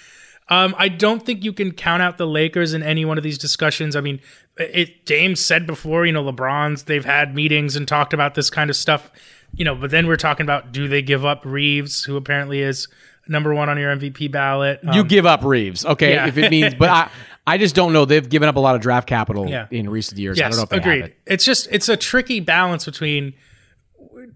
[0.48, 3.38] Um, I don't think you can count out the Lakers in any one of these
[3.38, 3.96] discussions.
[3.96, 4.20] I mean,
[4.56, 8.70] it James said before, you know, LeBron's they've had meetings and talked about this kind
[8.70, 9.10] of stuff
[9.56, 12.88] you know, but then we're talking about do they give up Reaves, who apparently is
[13.26, 14.80] number one on your MVP ballot?
[14.86, 16.14] Um, you give up Reaves, okay?
[16.14, 16.26] Yeah.
[16.26, 17.10] If it means, but I,
[17.46, 18.04] I just don't know.
[18.04, 19.66] They've given up a lot of draft capital yeah.
[19.70, 20.38] in recent years.
[20.38, 21.04] Yes, I don't know if agreed.
[21.04, 21.18] It.
[21.26, 23.34] It's just it's a tricky balance between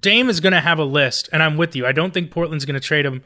[0.01, 1.87] Dame is going to have a list, and I'm with you.
[1.87, 3.23] I don't think Portland's going to trade him.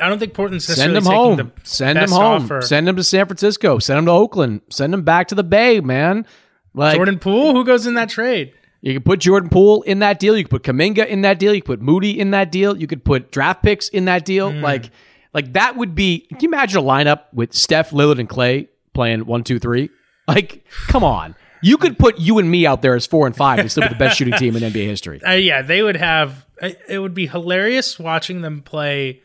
[0.00, 1.52] I don't think Portland's send him home.
[1.64, 2.44] Send him home.
[2.44, 2.62] Offer.
[2.62, 3.78] Send him to San Francisco.
[3.78, 4.60] Send him to Oakland.
[4.70, 6.26] Send him back to the Bay, man.
[6.74, 8.52] Like Jordan Poole, who goes in that trade?
[8.80, 10.36] You could put Jordan Poole in that deal.
[10.36, 11.54] You could put Kuminga in that deal.
[11.54, 12.76] You could put Moody in that deal.
[12.76, 14.50] You could put draft picks in that deal.
[14.50, 14.62] Mm.
[14.62, 14.90] Like,
[15.34, 16.20] like that would be.
[16.28, 19.90] Can you imagine a lineup with Steph, Lillard, and Klay playing one, two, three?
[20.26, 21.34] Like, come on.
[21.62, 23.88] You could put you and me out there as four and five and still be
[23.88, 25.22] the best shooting team in NBA history.
[25.22, 26.46] Uh, yeah, they would have.
[26.88, 29.22] It would be hilarious watching them play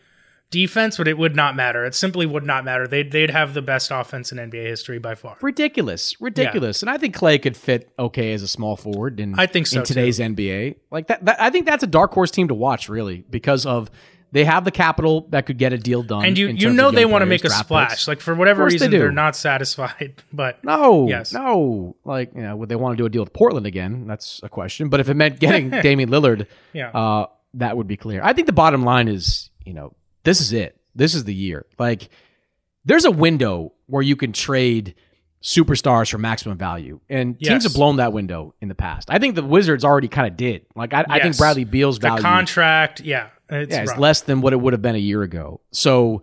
[0.56, 1.84] defense, but it would not matter.
[1.84, 2.88] It simply would not matter.
[2.88, 5.36] They'd they'd have the best offense in NBA history by far.
[5.41, 6.82] Ridiculous, ridiculous.
[6.82, 6.89] Yeah.
[6.89, 9.20] And I think Klay could fit okay as a small forward.
[9.20, 10.24] In I think so in today's too.
[10.24, 10.78] NBA.
[10.91, 13.91] Like that, that, I think that's a dark horse team to watch, really, because of
[14.32, 16.24] they have the capital that could get a deal done.
[16.24, 17.89] And you you know they want to make a splash.
[17.89, 18.08] Picks.
[18.08, 20.24] Like for whatever reason, they are not satisfied.
[20.32, 21.97] But no, yes, no.
[22.06, 24.08] Like you know, would they want to do a deal with Portland again?
[24.08, 24.88] That's a question.
[24.88, 26.91] But if it meant getting Damian Lillard, yeah.
[26.91, 28.22] Uh, that would be clear.
[28.24, 29.93] I think the bottom line is, you know,
[30.26, 30.78] this is it.
[30.94, 31.66] This is the year.
[31.80, 32.10] Like,
[32.84, 34.96] there's a window where you can trade
[35.42, 37.50] superstars for maximum value, and yes.
[37.50, 39.10] teams have blown that window in the past.
[39.10, 40.66] I think the Wizards already kind of did.
[40.76, 41.08] Like, I, yes.
[41.10, 44.58] I, think Bradley Beal's value, the contract, yeah, it's, yeah, it's less than what it
[44.58, 45.62] would have been a year ago.
[45.72, 46.22] So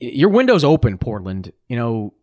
[0.00, 1.52] your window's open, Portland.
[1.68, 2.14] You know,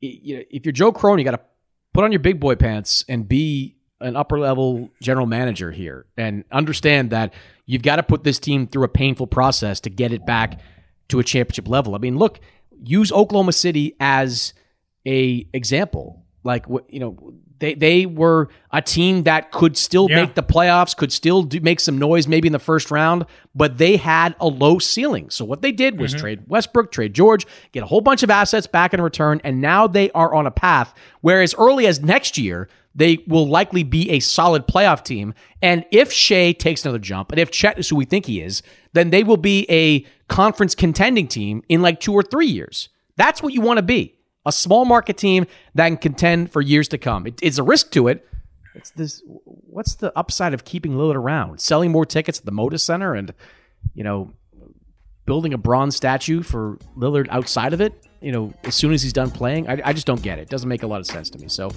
[0.00, 1.44] if you're Joe Cronin, you got to
[1.92, 6.44] put on your big boy pants and be an upper level general manager here and
[6.50, 7.34] understand that
[7.66, 10.60] you've got to put this team through a painful process to get it back
[11.08, 11.94] to a championship level.
[11.94, 12.40] I mean, look,
[12.82, 14.54] use Oklahoma City as
[15.06, 16.24] a example.
[16.42, 20.16] Like what you know, they they were a team that could still yeah.
[20.16, 23.78] make the playoffs, could still do, make some noise maybe in the first round, but
[23.78, 25.30] they had a low ceiling.
[25.30, 26.20] So what they did was mm-hmm.
[26.20, 29.86] trade Westbrook, trade George, get a whole bunch of assets back in return, and now
[29.86, 34.10] they are on a path where as early as next year they will likely be
[34.10, 35.32] a solid playoff team.
[35.62, 38.62] And if Shai takes another jump, and if Chet is who we think he is,
[38.94, 42.88] then they will be a conference contending team in like two or three years.
[43.16, 44.16] That's what you want to be
[44.46, 47.26] a small market team that can contend for years to come.
[47.26, 48.26] It, it's a risk to it.
[48.74, 49.22] It's this.
[49.44, 51.60] What's the upside of keeping Lillard around?
[51.60, 53.34] Selling more tickets at the Moda Center, and
[53.94, 54.32] you know,
[55.26, 58.06] building a bronze statue for Lillard outside of it.
[58.20, 60.42] You know, as soon as he's done playing, I, I just don't get it.
[60.42, 60.48] it.
[60.48, 61.48] Doesn't make a lot of sense to me.
[61.48, 61.70] So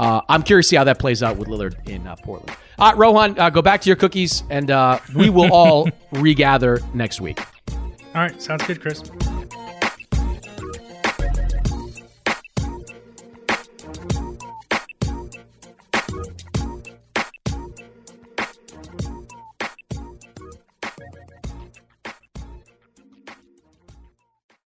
[0.00, 2.56] uh, I'm curious to see how that plays out with Lillard in uh, Portland.
[2.78, 6.80] All right, Rohan, uh, go back to your cookies, and uh, we will all regather
[6.94, 7.40] next week.
[7.70, 9.02] All right, sounds good, Chris.